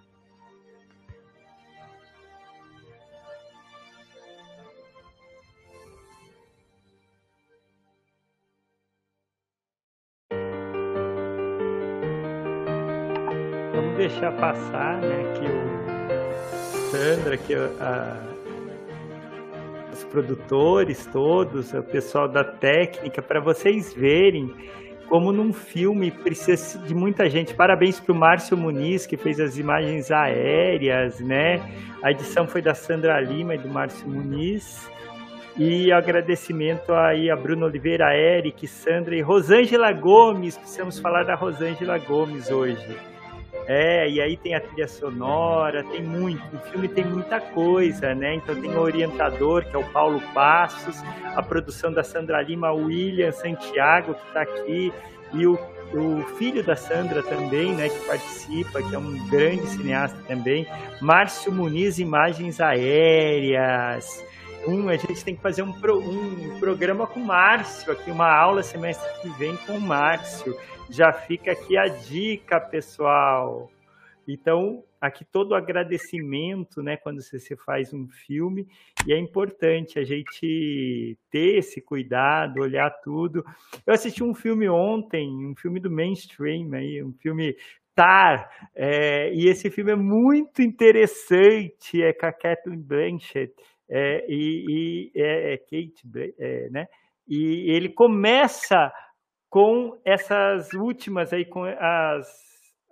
[14.00, 18.18] Deixar passar, né, que o Sandra, que a,
[19.92, 24.56] os produtores todos, o pessoal da técnica, para vocês verem
[25.10, 27.54] como num filme precisa de muita gente.
[27.54, 31.60] Parabéns para o Márcio Muniz, que fez as imagens aéreas, né?
[32.02, 34.90] A edição foi da Sandra Lima e do Márcio Muniz.
[35.58, 40.58] E agradecimento aí a Bruno Oliveira, a Eric, Sandra e Rosângela Gomes.
[40.58, 43.19] Precisamos falar da Rosângela Gomes hoje.
[43.72, 46.42] É, e aí tem a trilha sonora, tem muito.
[46.56, 48.34] O filme tem muita coisa, né?
[48.34, 51.00] Então tem o orientador, que é o Paulo Passos,
[51.36, 54.92] a produção da Sandra Lima, o William Santiago, que está aqui,
[55.34, 55.54] e o,
[55.94, 60.66] o filho da Sandra também, né, que participa, que é um grande cineasta também.
[61.00, 64.26] Márcio Muniz, Imagens Aéreas.
[64.68, 68.34] Um, a gente tem que fazer um, pro, um programa com o Márcio aqui, uma
[68.34, 70.58] aula semestre que vem com o Márcio.
[70.90, 73.72] Já fica aqui a dica, pessoal.
[74.28, 78.68] Então, aqui todo o agradecimento, né, quando você faz um filme,
[79.06, 83.46] e é importante a gente ter esse cuidado, olhar tudo.
[83.86, 87.56] Eu assisti um filme ontem, um filme do mainstream aí, um filme
[87.96, 93.54] Tar, é, e esse filme é muito interessante, é com a Kathleen Blanchett
[93.90, 96.04] é, e, e é, é Kate,
[96.40, 96.88] é, né?
[97.28, 98.92] E ele começa
[99.50, 102.28] com essas últimas aí, com as,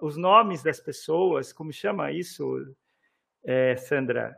[0.01, 2.75] os nomes das pessoas, como chama isso,
[3.43, 4.37] é, Sandra?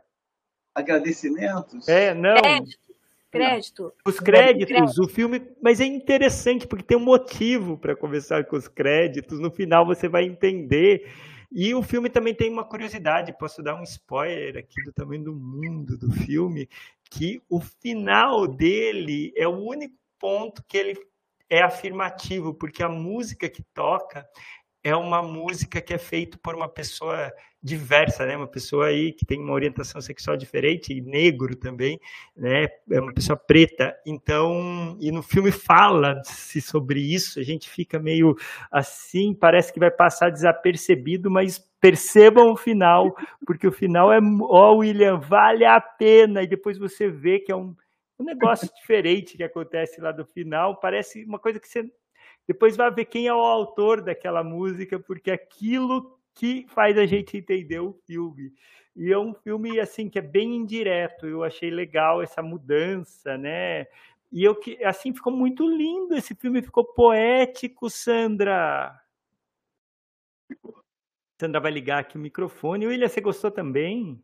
[0.74, 1.88] Agradecimentos?
[1.88, 2.36] É, não.
[2.36, 2.90] Crédito.
[3.30, 3.92] Crédito.
[4.04, 5.04] Os créditos, crédito.
[5.04, 9.38] o filme, mas é interessante porque tem um motivo para começar com os créditos.
[9.38, 11.08] No final você vai entender.
[11.52, 15.34] E o filme também tem uma curiosidade, posso dar um spoiler aqui do tamanho do
[15.34, 16.68] mundo do filme,
[17.10, 21.09] que o final dele é o único ponto que ele
[21.50, 24.24] é afirmativo, porque a música que toca
[24.82, 27.30] é uma música que é feita por uma pessoa
[27.62, 28.34] diversa, né?
[28.36, 32.00] Uma pessoa aí que tem uma orientação sexual diferente e negro também,
[32.34, 32.66] né?
[32.90, 33.94] É uma pessoa preta.
[34.06, 37.38] Então, e no filme fala-se sobre isso.
[37.38, 38.34] A gente fica meio
[38.72, 43.14] assim, parece que vai passar desapercebido, mas percebam o final,
[43.46, 46.42] porque o final é, ó, oh, William, vale a pena.
[46.42, 47.74] E depois você vê que é um
[48.20, 50.78] um negócio diferente que acontece lá do final.
[50.78, 51.90] Parece uma coisa que você
[52.46, 57.06] depois vai ver quem é o autor daquela música, porque é aquilo que faz a
[57.06, 58.52] gente entender o filme.
[58.94, 61.26] E é um filme assim que é bem indireto.
[61.26, 63.86] Eu achei legal essa mudança, né?
[64.32, 69.00] E eu que assim ficou muito lindo esse filme, ficou poético, Sandra.
[71.40, 72.86] Sandra vai ligar aqui o microfone.
[72.86, 74.22] William, você gostou também?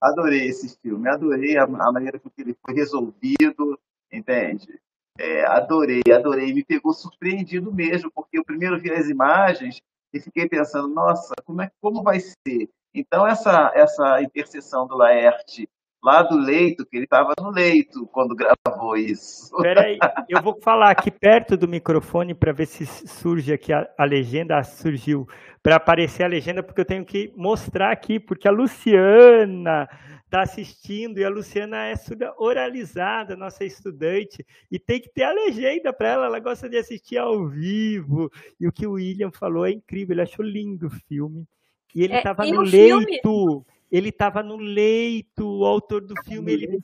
[0.00, 3.78] Adorei esse filme, adorei a, a maneira com que ele foi resolvido,
[4.12, 4.78] entende?
[5.18, 9.80] É, adorei, adorei, me pegou surpreendido mesmo, porque eu primeiro vi as imagens
[10.12, 12.68] e fiquei pensando, nossa, como, é, como vai ser?
[12.94, 15.68] Então, essa, essa interseção do Laerte
[16.06, 19.56] lá do leito, que ele estava no leito quando gravou isso.
[19.56, 19.98] Peraí,
[20.30, 24.56] eu vou falar aqui perto do microfone para ver se surge aqui a, a legenda.
[24.56, 25.26] Ah, surgiu
[25.66, 29.88] para aparecer a legenda, porque eu tenho que mostrar aqui, porque a Luciana
[30.24, 31.94] está assistindo e a Luciana é
[32.38, 36.26] oralizada, nossa estudante, e tem que ter a legenda para ela.
[36.26, 38.30] Ela gosta de assistir ao vivo.
[38.60, 41.44] E o que o William falou é incrível, ele achou lindo o filme.
[41.92, 43.20] E ele estava é, no leito.
[43.28, 46.78] Filme ele estava no leito, o autor do filme, ele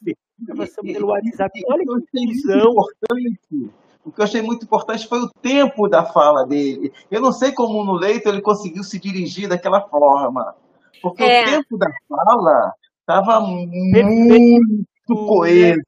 [0.83, 1.62] pelo WhatsApp.
[1.68, 2.74] Olha que visão.
[4.05, 6.92] O que eu achei muito importante foi o tempo da fala dele.
[7.11, 10.55] Eu não sei como no leito ele conseguiu se dirigir daquela forma.
[11.00, 11.42] Porque é.
[11.42, 14.86] o tempo da fala estava muito
[15.26, 15.82] coeso.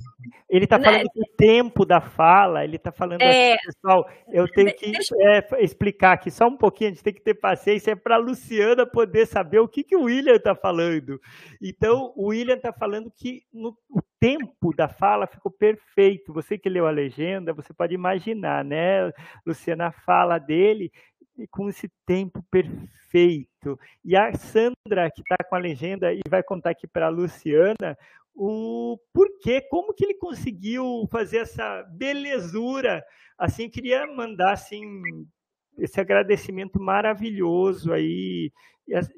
[0.48, 3.54] Ele está falando do tempo da fala, ele está falando é...
[3.54, 7.22] assim, pessoal, eu tenho que é, explicar aqui só um pouquinho, a gente tem que
[7.22, 11.18] ter paciência, é para a Luciana poder saber o que, que o William está falando.
[11.60, 16.32] Então, o William está falando que no, o tempo da fala ficou perfeito.
[16.32, 19.12] Você que leu a legenda, você pode imaginar, né,
[19.44, 20.90] Luciana, a fala dele
[21.50, 23.78] com esse tempo perfeito.
[24.02, 27.98] E a Sandra, que está com a legenda e vai contar aqui para a Luciana
[28.34, 33.04] o porquê, como que ele conseguiu fazer essa belezura.
[33.36, 35.02] Assim, queria mandar assim
[35.76, 38.50] esse agradecimento maravilhoso aí,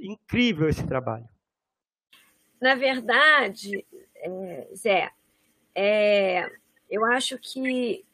[0.01, 1.29] incrível esse trabalho.
[2.61, 3.87] Na verdade,
[4.27, 5.11] é, Zé,
[5.75, 6.51] é,
[6.91, 8.05] eu acho que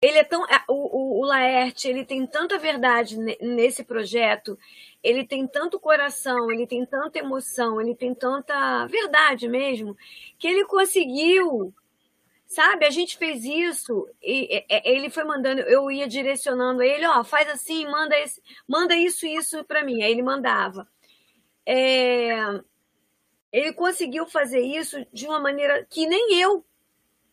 [0.00, 4.58] ele é tão o, o, o Laerte ele tem tanta verdade nesse projeto
[5.06, 9.96] ele tem tanto coração, ele tem tanta emoção, ele tem tanta verdade mesmo,
[10.36, 11.72] que ele conseguiu.
[12.44, 17.48] Sabe, a gente fez isso e ele foi mandando, eu ia direcionando ele, ó, faz
[17.48, 20.02] assim, manda esse, manda isso isso para mim.
[20.02, 20.88] Aí ele mandava.
[21.64, 22.36] É,
[23.56, 26.62] ele conseguiu fazer isso de uma maneira que nem eu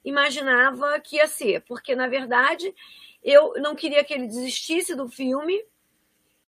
[0.06, 2.74] imaginava que ia ser, porque na verdade
[3.22, 5.62] eu não queria que ele desistisse do filme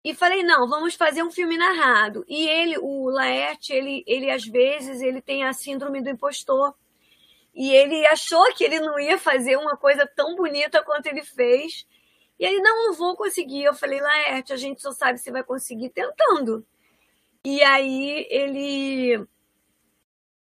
[0.03, 2.25] e falei não, vamos fazer um filme narrado.
[2.29, 6.75] E ele, o Laerte, ele, ele às vezes ele tem a síndrome do impostor
[7.55, 11.87] e ele achou que ele não ia fazer uma coisa tão bonita quanto ele fez.
[12.41, 13.65] E aí, não, não vou conseguir.
[13.65, 16.67] Eu falei, Laerte, a gente só sabe se vai conseguir tentando.
[17.45, 19.29] E aí ele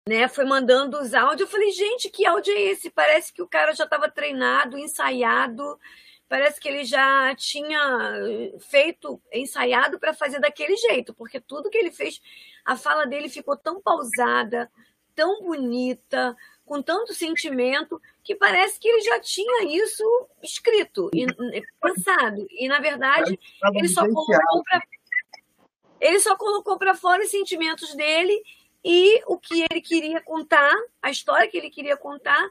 [0.06, 1.42] né, foi mandando os áudios.
[1.42, 2.90] Eu falei, gente, que áudio é esse?
[2.90, 5.78] Parece que o cara já estava treinado, ensaiado.
[6.28, 8.18] Parece que ele já tinha
[8.60, 12.20] feito, ensaiado para fazer daquele jeito, porque tudo que ele fez,
[12.64, 14.70] a fala dele ficou tão pausada,
[15.14, 20.04] tão bonita, com tanto sentimento, que parece que ele já tinha isso
[20.42, 21.26] escrito e
[21.80, 22.46] pensado.
[22.50, 23.38] E, na verdade,
[23.74, 24.82] ele só colocou para
[26.00, 28.42] ele só colocou para fora os sentimentos dele
[28.84, 30.70] e o que ele queria contar,
[31.00, 32.50] a história que ele queria contar,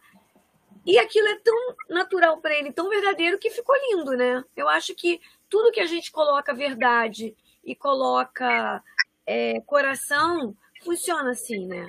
[0.85, 4.43] e aquilo é tão natural para ele, tão verdadeiro, que ficou lindo, né?
[4.55, 8.83] Eu acho que tudo que a gente coloca verdade e coloca
[9.25, 11.87] é, coração funciona assim, né?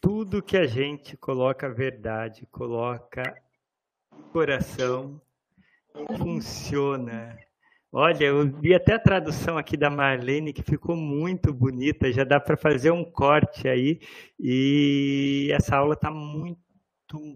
[0.00, 3.22] Tudo que a gente coloca verdade, coloca
[4.32, 5.20] coração,
[6.18, 7.38] funciona.
[7.96, 12.40] Olha, eu vi até a tradução aqui da Marlene que ficou muito bonita, já dá
[12.40, 14.00] para fazer um corte aí.
[14.36, 16.58] E essa aula está muito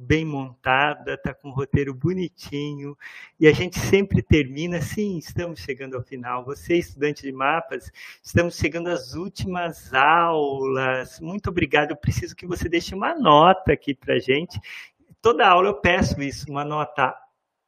[0.01, 2.99] bem montada, está com um roteiro bonitinho.
[3.39, 6.45] E a gente sempre termina, sim, estamos chegando ao final.
[6.45, 11.21] Você, estudante de mapas, estamos chegando às últimas aulas.
[11.21, 11.93] Muito obrigado.
[11.93, 14.61] Eu preciso que você deixe uma nota aqui para gente.
[15.23, 17.15] Toda aula eu peço isso, uma nota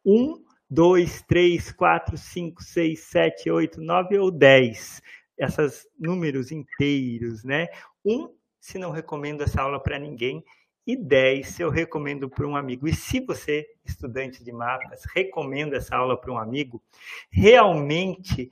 [0.05, 5.03] 1 2, 3, 4, 5, 6, 7, 8, 9 ou 10.
[5.37, 7.69] Esses números inteiros, né?
[8.05, 10.45] Um, se não recomendo essa aula para ninguém,
[10.87, 12.89] e 10 se eu recomendo para um amigo.
[12.89, 16.83] E se você, estudante de mapas, recomenda essa aula para um amigo,
[17.31, 18.51] realmente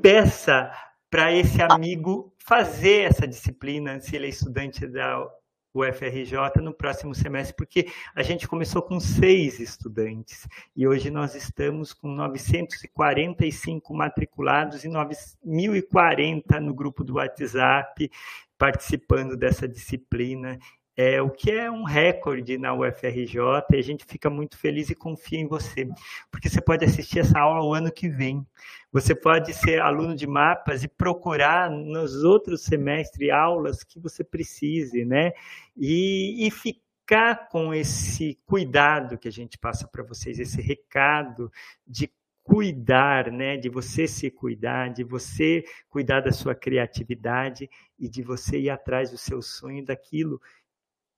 [0.00, 0.70] peça
[1.10, 5.28] para esse amigo fazer essa disciplina, se ele é estudante da
[5.72, 11.34] o FRJ no próximo semestre, porque a gente começou com seis estudantes e hoje nós
[11.34, 18.10] estamos com 945 matriculados e 9.040 no grupo do WhatsApp
[18.58, 20.58] participando dessa disciplina
[21.00, 23.38] é, o que é um recorde na UFRJ,
[23.70, 25.88] e a gente fica muito feliz e confia em você,
[26.30, 28.46] porque você pode assistir essa aula o ano que vem.
[28.92, 35.06] Você pode ser aluno de mapas e procurar nos outros semestres aulas que você precise,
[35.06, 35.32] né?
[35.74, 41.50] E, e ficar com esse cuidado que a gente passa para vocês, esse recado
[41.86, 42.12] de
[42.42, 48.58] cuidar, né, de você se cuidar, de você cuidar da sua criatividade e de você
[48.58, 50.40] ir atrás do seu sonho, daquilo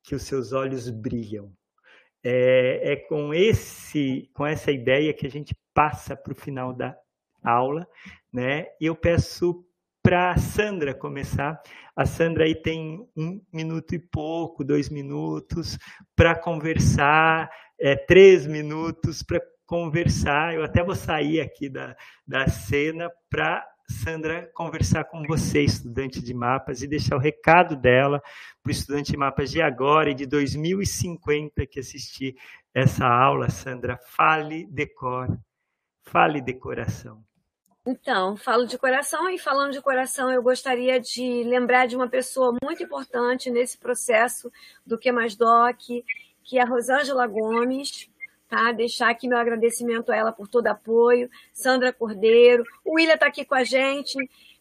[0.03, 1.53] que os seus olhos brilham.
[2.25, 6.97] É, é com esse, com essa ideia que a gente passa para o final da
[7.43, 7.87] aula,
[8.33, 8.67] né?
[8.81, 9.65] E eu peço
[10.03, 11.61] para a Sandra começar.
[11.95, 15.79] A Sandra aí tem um minuto e pouco, dois minutos
[16.17, 17.51] para conversar,
[17.81, 20.55] é, três minutos para conversar.
[20.55, 21.97] Eu até vou sair aqui da,
[22.27, 28.21] da cena para Sandra conversar com você, estudante de mapas, e deixar o recado dela
[28.63, 32.37] para o estudante de mapas de agora e de 2050 que assistir
[32.75, 33.99] essa aula, Sandra.
[34.05, 35.29] Fale de cor,
[36.03, 37.25] fale de coração.
[37.85, 42.57] Então, falo de coração e falando de coração, eu gostaria de lembrar de uma pessoa
[42.63, 44.53] muito importante nesse processo
[44.87, 45.79] do Que Mais Doc,
[46.45, 48.09] que é a Rosângela Gomes,
[48.53, 48.71] tá?
[48.71, 53.47] Deixar aqui meu agradecimento a ela por todo apoio, Sandra Cordeiro, o William está aqui
[53.47, 54.19] com a gente,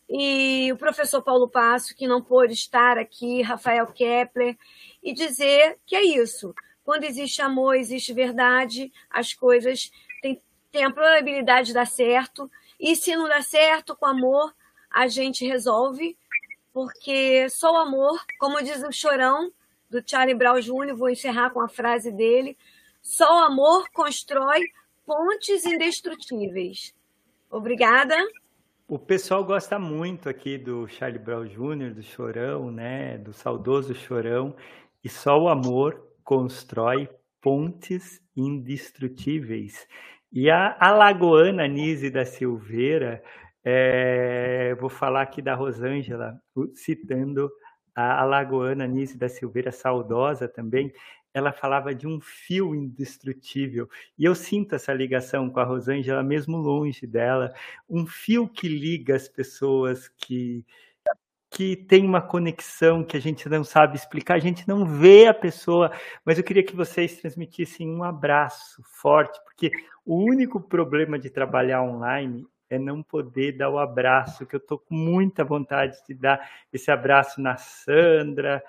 [0.09, 4.57] e o professor Paulo Passo, que não pôde estar aqui, Rafael Kepler,
[5.03, 6.55] e dizer que é isso.
[6.85, 9.91] Quando existe amor, existe verdade, as coisas
[10.21, 10.41] têm,
[10.71, 12.49] têm a probabilidade de dar certo,
[12.79, 14.55] e se não dá certo com amor,
[14.89, 16.17] a gente resolve,
[16.71, 19.51] porque só o amor, como diz o chorão
[19.89, 22.57] do Charlie Brown Jr., vou encerrar com a frase dele,
[23.01, 24.61] só o amor constrói
[25.05, 26.93] pontes indestrutíveis.
[27.49, 28.15] Obrigada.
[28.87, 33.17] O pessoal gosta muito aqui do Charlie Brown Jr., do Chorão, né?
[33.17, 34.55] Do saudoso Chorão.
[35.03, 37.09] E só o amor constrói
[37.41, 39.87] pontes indestrutíveis.
[40.31, 43.21] E a alagoana Nise da Silveira,
[43.63, 46.39] é, vou falar aqui da Rosângela,
[46.75, 47.51] citando
[47.95, 50.93] a alagoana Nise da Silveira, saudosa também,
[51.33, 53.89] ela falava de um fio indestrutível.
[54.17, 57.53] E eu sinto essa ligação com a Rosângela, mesmo longe dela,
[57.89, 60.65] um fio que liga as pessoas que
[61.53, 65.33] que tem uma conexão que a gente não sabe explicar, a gente não vê a
[65.33, 65.91] pessoa,
[66.23, 69.69] mas eu queria que vocês transmitissem um abraço forte, porque
[70.05, 74.79] o único problema de trabalhar online é não poder dar o abraço, que eu estou
[74.79, 78.63] com muita vontade de dar esse abraço na Sandra,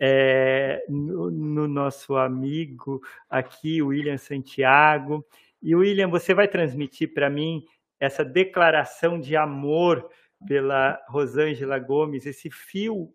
[0.00, 5.24] é, no, no, nosso amigo aqui, William Santiago.
[5.62, 7.64] E William, você vai transmitir para mim
[7.98, 10.08] essa declaração de amor
[10.46, 13.12] pela Rosângela Gomes, esse fio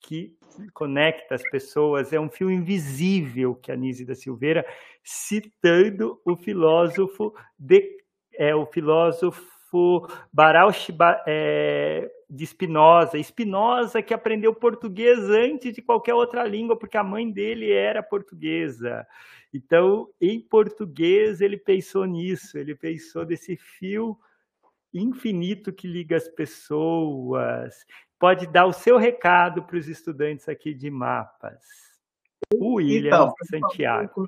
[0.00, 0.36] que
[0.74, 4.64] conecta as pessoas, é um fio invisível que a Nise da Silveira,
[5.02, 7.96] citando o filósofo de,
[8.34, 10.92] é, o filósofo Barauch
[11.26, 13.18] é, de Spinoza.
[13.22, 19.06] Spinoza que aprendeu português antes de qualquer outra língua, porque a mãe dele era portuguesa.
[19.52, 24.18] Então, em português, ele pensou nisso, ele pensou desse fio
[24.92, 27.86] infinito que liga as pessoas.
[28.18, 31.88] Pode dar o seu recado para os estudantes aqui de mapas.
[32.54, 34.26] O William então, Santiago.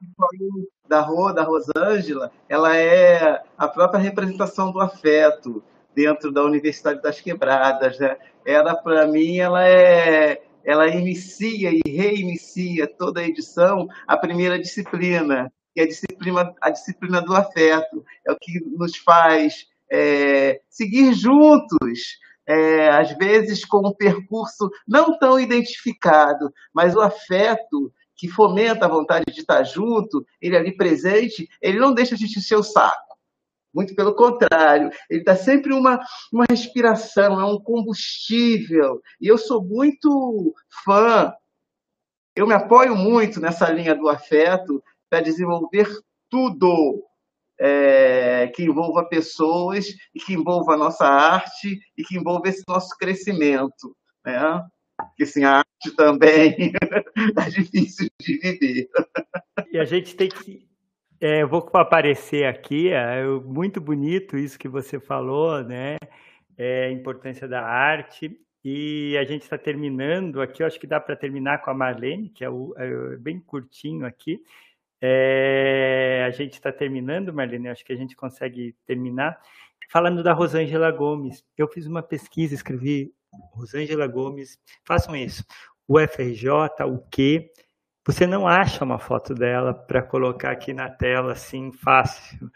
[0.87, 5.63] Da, Ro, da Rosângela, ela é a própria representação do afeto
[6.01, 7.99] dentro da Universidade das Quebradas.
[7.99, 8.17] Né?
[8.47, 15.51] Ela, para mim, ela é ela inicia e reinicia toda a edição a primeira disciplina,
[15.75, 18.05] que é a disciplina, a disciplina do afeto.
[18.27, 25.19] É o que nos faz é, seguir juntos, é, às vezes com um percurso não
[25.19, 31.49] tão identificado, mas o afeto que fomenta a vontade de estar junto, ele ali presente,
[31.61, 33.10] ele não deixa a gente encher o saco.
[33.73, 36.01] Muito pelo contrário, ele está sempre uma,
[36.33, 39.01] uma respiração, é um combustível.
[39.21, 41.33] E eu sou muito fã,
[42.35, 45.89] eu me apoio muito nessa linha do afeto para desenvolver
[46.29, 47.05] tudo
[47.61, 52.97] é, que envolva pessoas e que envolva a nossa arte e que envolva esse nosso
[52.97, 53.95] crescimento.
[54.25, 54.41] Né?
[54.97, 56.73] Porque assim, a arte também
[57.37, 58.89] é difícil de viver.
[59.73, 60.70] E a gente tem que.
[61.23, 65.99] É, eu vou aparecer aqui, é muito bonito isso que você falou, né?
[66.57, 68.41] É, a importância da arte.
[68.65, 72.31] E a gente está terminando aqui, eu acho que dá para terminar com a Marlene,
[72.31, 74.43] que é, o, é bem curtinho aqui.
[75.01, 79.39] É, a gente está terminando, Marlene, acho que a gente consegue terminar.
[79.91, 83.13] Falando da Rosângela Gomes, eu fiz uma pesquisa, escrevi
[83.53, 85.45] Rosângela Gomes, façam isso.
[85.87, 86.49] O FRJ,
[86.87, 87.51] o quê?
[88.11, 92.51] Você não acha uma foto dela para colocar aqui na tela assim fácil.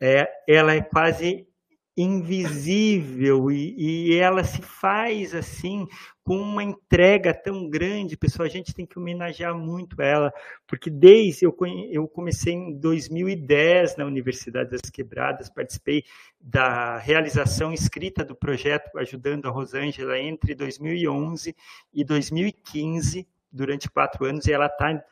[0.00, 1.48] É, ela é quase
[1.96, 5.84] invisível e, e, ela se faz assim
[6.22, 8.46] com uma entrega tão grande, pessoal.
[8.46, 10.32] A gente tem que homenagear muito ela,
[10.64, 11.56] porque desde eu,
[11.90, 16.04] eu comecei em 2010 na Universidade das Quebradas, participei
[16.40, 21.52] da realização escrita do projeto ajudando a Rosângela entre 2011
[21.92, 25.02] e 2015 durante quatro anos e ela está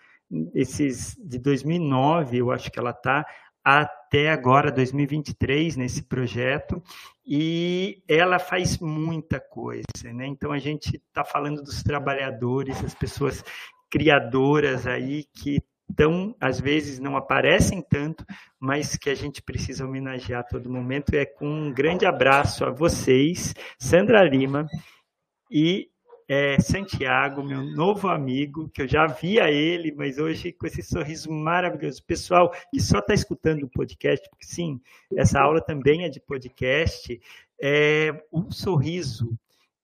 [0.54, 3.24] esses de 2009 eu acho que ela está
[3.68, 6.82] até agora, 2023, nesse projeto,
[7.26, 9.84] e ela faz muita coisa.
[10.14, 10.26] Né?
[10.26, 13.44] Então, a gente está falando dos trabalhadores, as pessoas
[13.90, 15.62] criadoras aí que
[15.94, 18.24] tão, às vezes não aparecem tanto,
[18.58, 21.14] mas que a gente precisa homenagear a todo momento.
[21.14, 24.66] É com um grande abraço a vocês, Sandra Lima,
[25.50, 25.90] e
[26.28, 31.32] é, Santiago, meu novo amigo, que eu já via ele, mas hoje com esse sorriso
[31.32, 32.04] maravilhoso.
[32.04, 34.78] Pessoal que só está escutando o podcast, porque sim,
[35.16, 37.18] essa aula também é de podcast,
[37.58, 39.38] é, o sorriso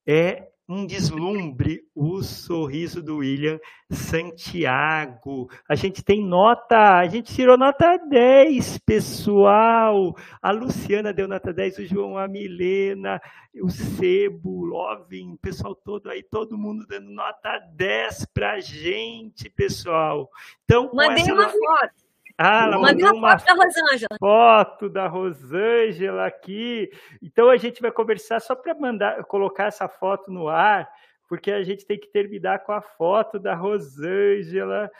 [0.07, 3.59] é um deslumbre o sorriso do William
[3.91, 5.51] Santiago.
[5.69, 10.17] A gente tem nota, a gente tirou nota 10, pessoal.
[10.41, 13.21] A Luciana deu nota 10, o João, a Milena,
[13.63, 19.51] o Sebo, o Lovin, o pessoal todo aí, todo mundo dando nota 10 pra gente,
[19.51, 20.31] pessoal.
[20.65, 22.04] Então, Mandei uma foto.
[22.37, 24.17] Ah, ela mandou uma, foto da Rosângela.
[24.19, 26.91] Foto da Rosângela aqui.
[27.23, 30.91] Então a gente vai conversar só para mandar colocar essa foto no ar,
[31.29, 34.91] porque a gente tem que terminar com a foto da Rosângela.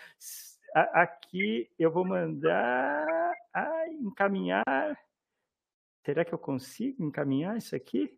[0.73, 4.65] Aqui eu vou mandar ai, encaminhar.
[6.05, 8.17] Será que eu consigo encaminhar isso aqui?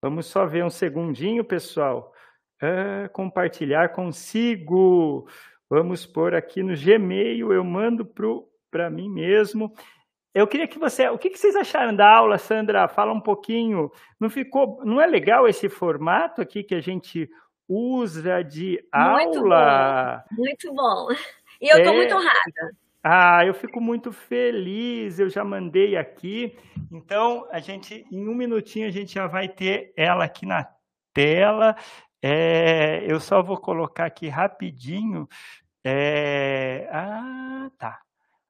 [0.00, 2.14] Vamos só ver um segundinho, pessoal.
[2.60, 5.28] Ah, compartilhar consigo.
[5.70, 8.06] Vamos pôr aqui no Gmail, eu mando
[8.70, 9.72] para mim mesmo.
[10.34, 11.08] Eu queria que você.
[11.08, 12.88] O que, que, vocês acharam da aula, Sandra?
[12.88, 13.90] Fala um pouquinho.
[14.20, 14.80] Não ficou.
[14.84, 17.28] Não é legal esse formato aqui que a gente
[17.68, 20.24] usa de muito aula?
[20.30, 21.08] Bom, muito bom.
[21.60, 21.96] E eu estou é...
[21.96, 22.76] muito honrada.
[23.02, 25.18] Ah, eu fico muito feliz.
[25.18, 26.56] Eu já mandei aqui.
[26.90, 30.66] Então, a gente, em um minutinho, a gente já vai ter ela aqui na
[31.12, 31.74] tela.
[32.22, 35.28] É, eu só vou colocar aqui rapidinho.
[35.84, 38.00] É, ah, tá.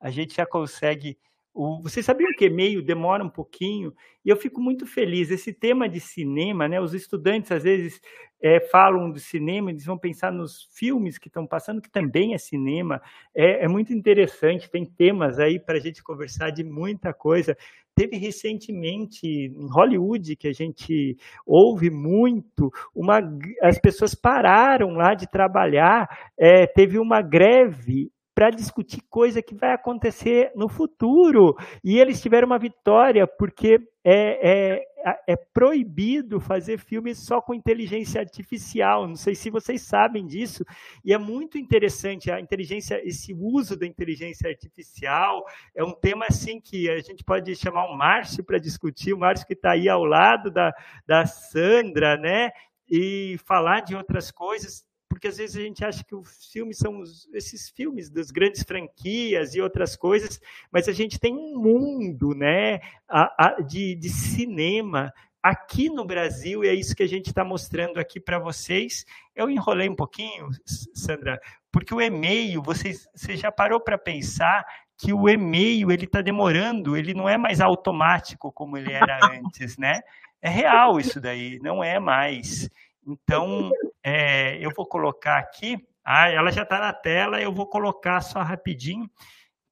[0.00, 1.18] A gente já consegue
[1.58, 3.92] o, vocês sabiam que e-mail demora um pouquinho?
[4.24, 5.28] E eu fico muito feliz.
[5.28, 6.80] Esse tema de cinema, né?
[6.80, 8.00] Os estudantes às vezes
[8.42, 12.38] é, falam do cinema, eles vão pensar nos filmes que estão passando, que também é
[12.38, 13.00] cinema.
[13.34, 17.56] É, é muito interessante, tem temas aí para a gente conversar de muita coisa.
[17.94, 23.20] Teve recentemente em Hollywood, que a gente ouve muito, uma,
[23.60, 26.08] as pessoas pararam lá de trabalhar,
[26.38, 31.56] é, teve uma greve para discutir coisa que vai acontecer no futuro.
[31.82, 34.82] E eles tiveram uma vitória porque é, é,
[35.26, 39.06] é, proibido fazer filmes só com inteligência artificial.
[39.06, 40.64] Não sei se vocês sabem disso.
[41.04, 45.44] E é muito interessante a inteligência, esse uso da inteligência artificial.
[45.74, 49.12] É um tema assim que a gente pode chamar o Márcio para discutir.
[49.12, 50.72] O Márcio que está aí ao lado da,
[51.06, 52.50] da Sandra, né?
[52.90, 54.87] E falar de outras coisas
[55.18, 58.62] porque às vezes a gente acha que os filmes são os, esses filmes das grandes
[58.62, 60.40] franquias e outras coisas,
[60.70, 62.78] mas a gente tem um mundo né,
[63.08, 65.12] a, a, de, de cinema
[65.42, 69.04] aqui no Brasil, e é isso que a gente está mostrando aqui para vocês.
[69.34, 70.50] Eu enrolei um pouquinho,
[70.94, 71.40] Sandra,
[71.72, 74.64] porque o e-mail, você, você já parou para pensar
[74.96, 79.76] que o e-mail ele está demorando, ele não é mais automático como ele era antes,
[79.76, 80.00] né?
[80.40, 82.70] É real isso daí, não é mais.
[83.04, 83.72] Então,
[84.04, 85.76] é, eu vou colocar aqui.
[86.04, 89.10] Ah, ela já está na tela, eu vou colocar só rapidinho.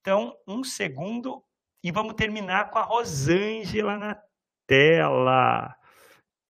[0.01, 1.43] Então, um segundo
[1.83, 4.21] e vamos terminar com a Rosângela na
[4.67, 5.75] tela.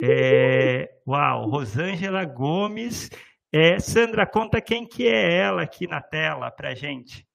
[0.03, 3.11] É, uau, Rosângela Gomes.
[3.53, 7.27] É, Sandra, conta quem que é ela aqui na tela para gente.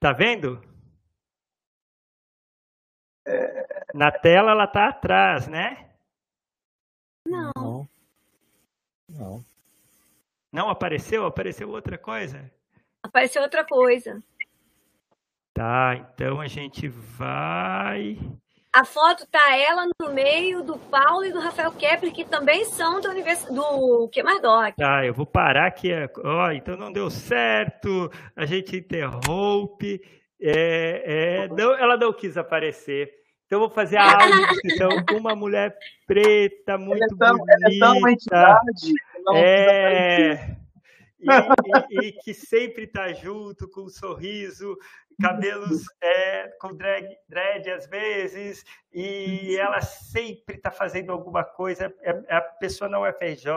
[0.00, 0.60] Tá vendo?
[3.26, 3.86] É...
[3.94, 5.93] Na tela ela tá atrás, né?
[7.26, 7.88] Não.
[9.08, 9.44] Não.
[10.52, 11.26] Não apareceu?
[11.26, 12.50] Apareceu outra coisa?
[13.02, 14.22] Apareceu outra coisa.
[15.52, 18.18] Tá, então a gente vai.
[18.72, 23.00] A foto tá ela no meio do Paulo e do Rafael Kepler, que também são
[23.00, 23.44] do, univers...
[23.44, 24.74] do Queimardoc.
[24.76, 25.92] Tá, eu vou parar aqui.
[26.24, 30.00] Ó, oh, então não deu certo, a gente interrompe.
[30.40, 33.23] É, é, não, ela não quis aparecer.
[33.46, 35.76] Então, eu vou fazer a audição com uma mulher
[36.06, 37.56] preta, muito ela é tão, bonita.
[37.62, 38.92] Ela é tão uma entidade.
[39.34, 40.56] É,
[41.20, 41.26] e,
[41.90, 44.76] e, e, que sempre está junto, com um sorriso,
[45.20, 51.92] cabelos é, com drag, dread às vezes, e ela sempre está fazendo alguma coisa.
[52.02, 53.50] É, é a pessoa não é FRJ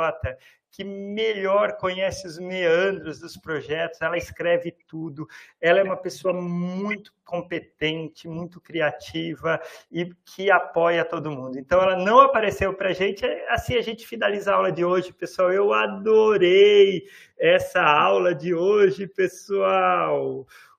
[0.78, 5.28] que melhor conhece os meandros dos projetos, ela escreve tudo,
[5.60, 9.60] ela é uma pessoa muito competente, muito criativa
[9.92, 11.58] e que apoia todo mundo.
[11.58, 15.12] Então, ela não apareceu para a gente, assim a gente finaliza a aula de hoje,
[15.12, 15.52] pessoal.
[15.52, 17.08] Eu adorei
[17.40, 20.46] essa aula de hoje, pessoal.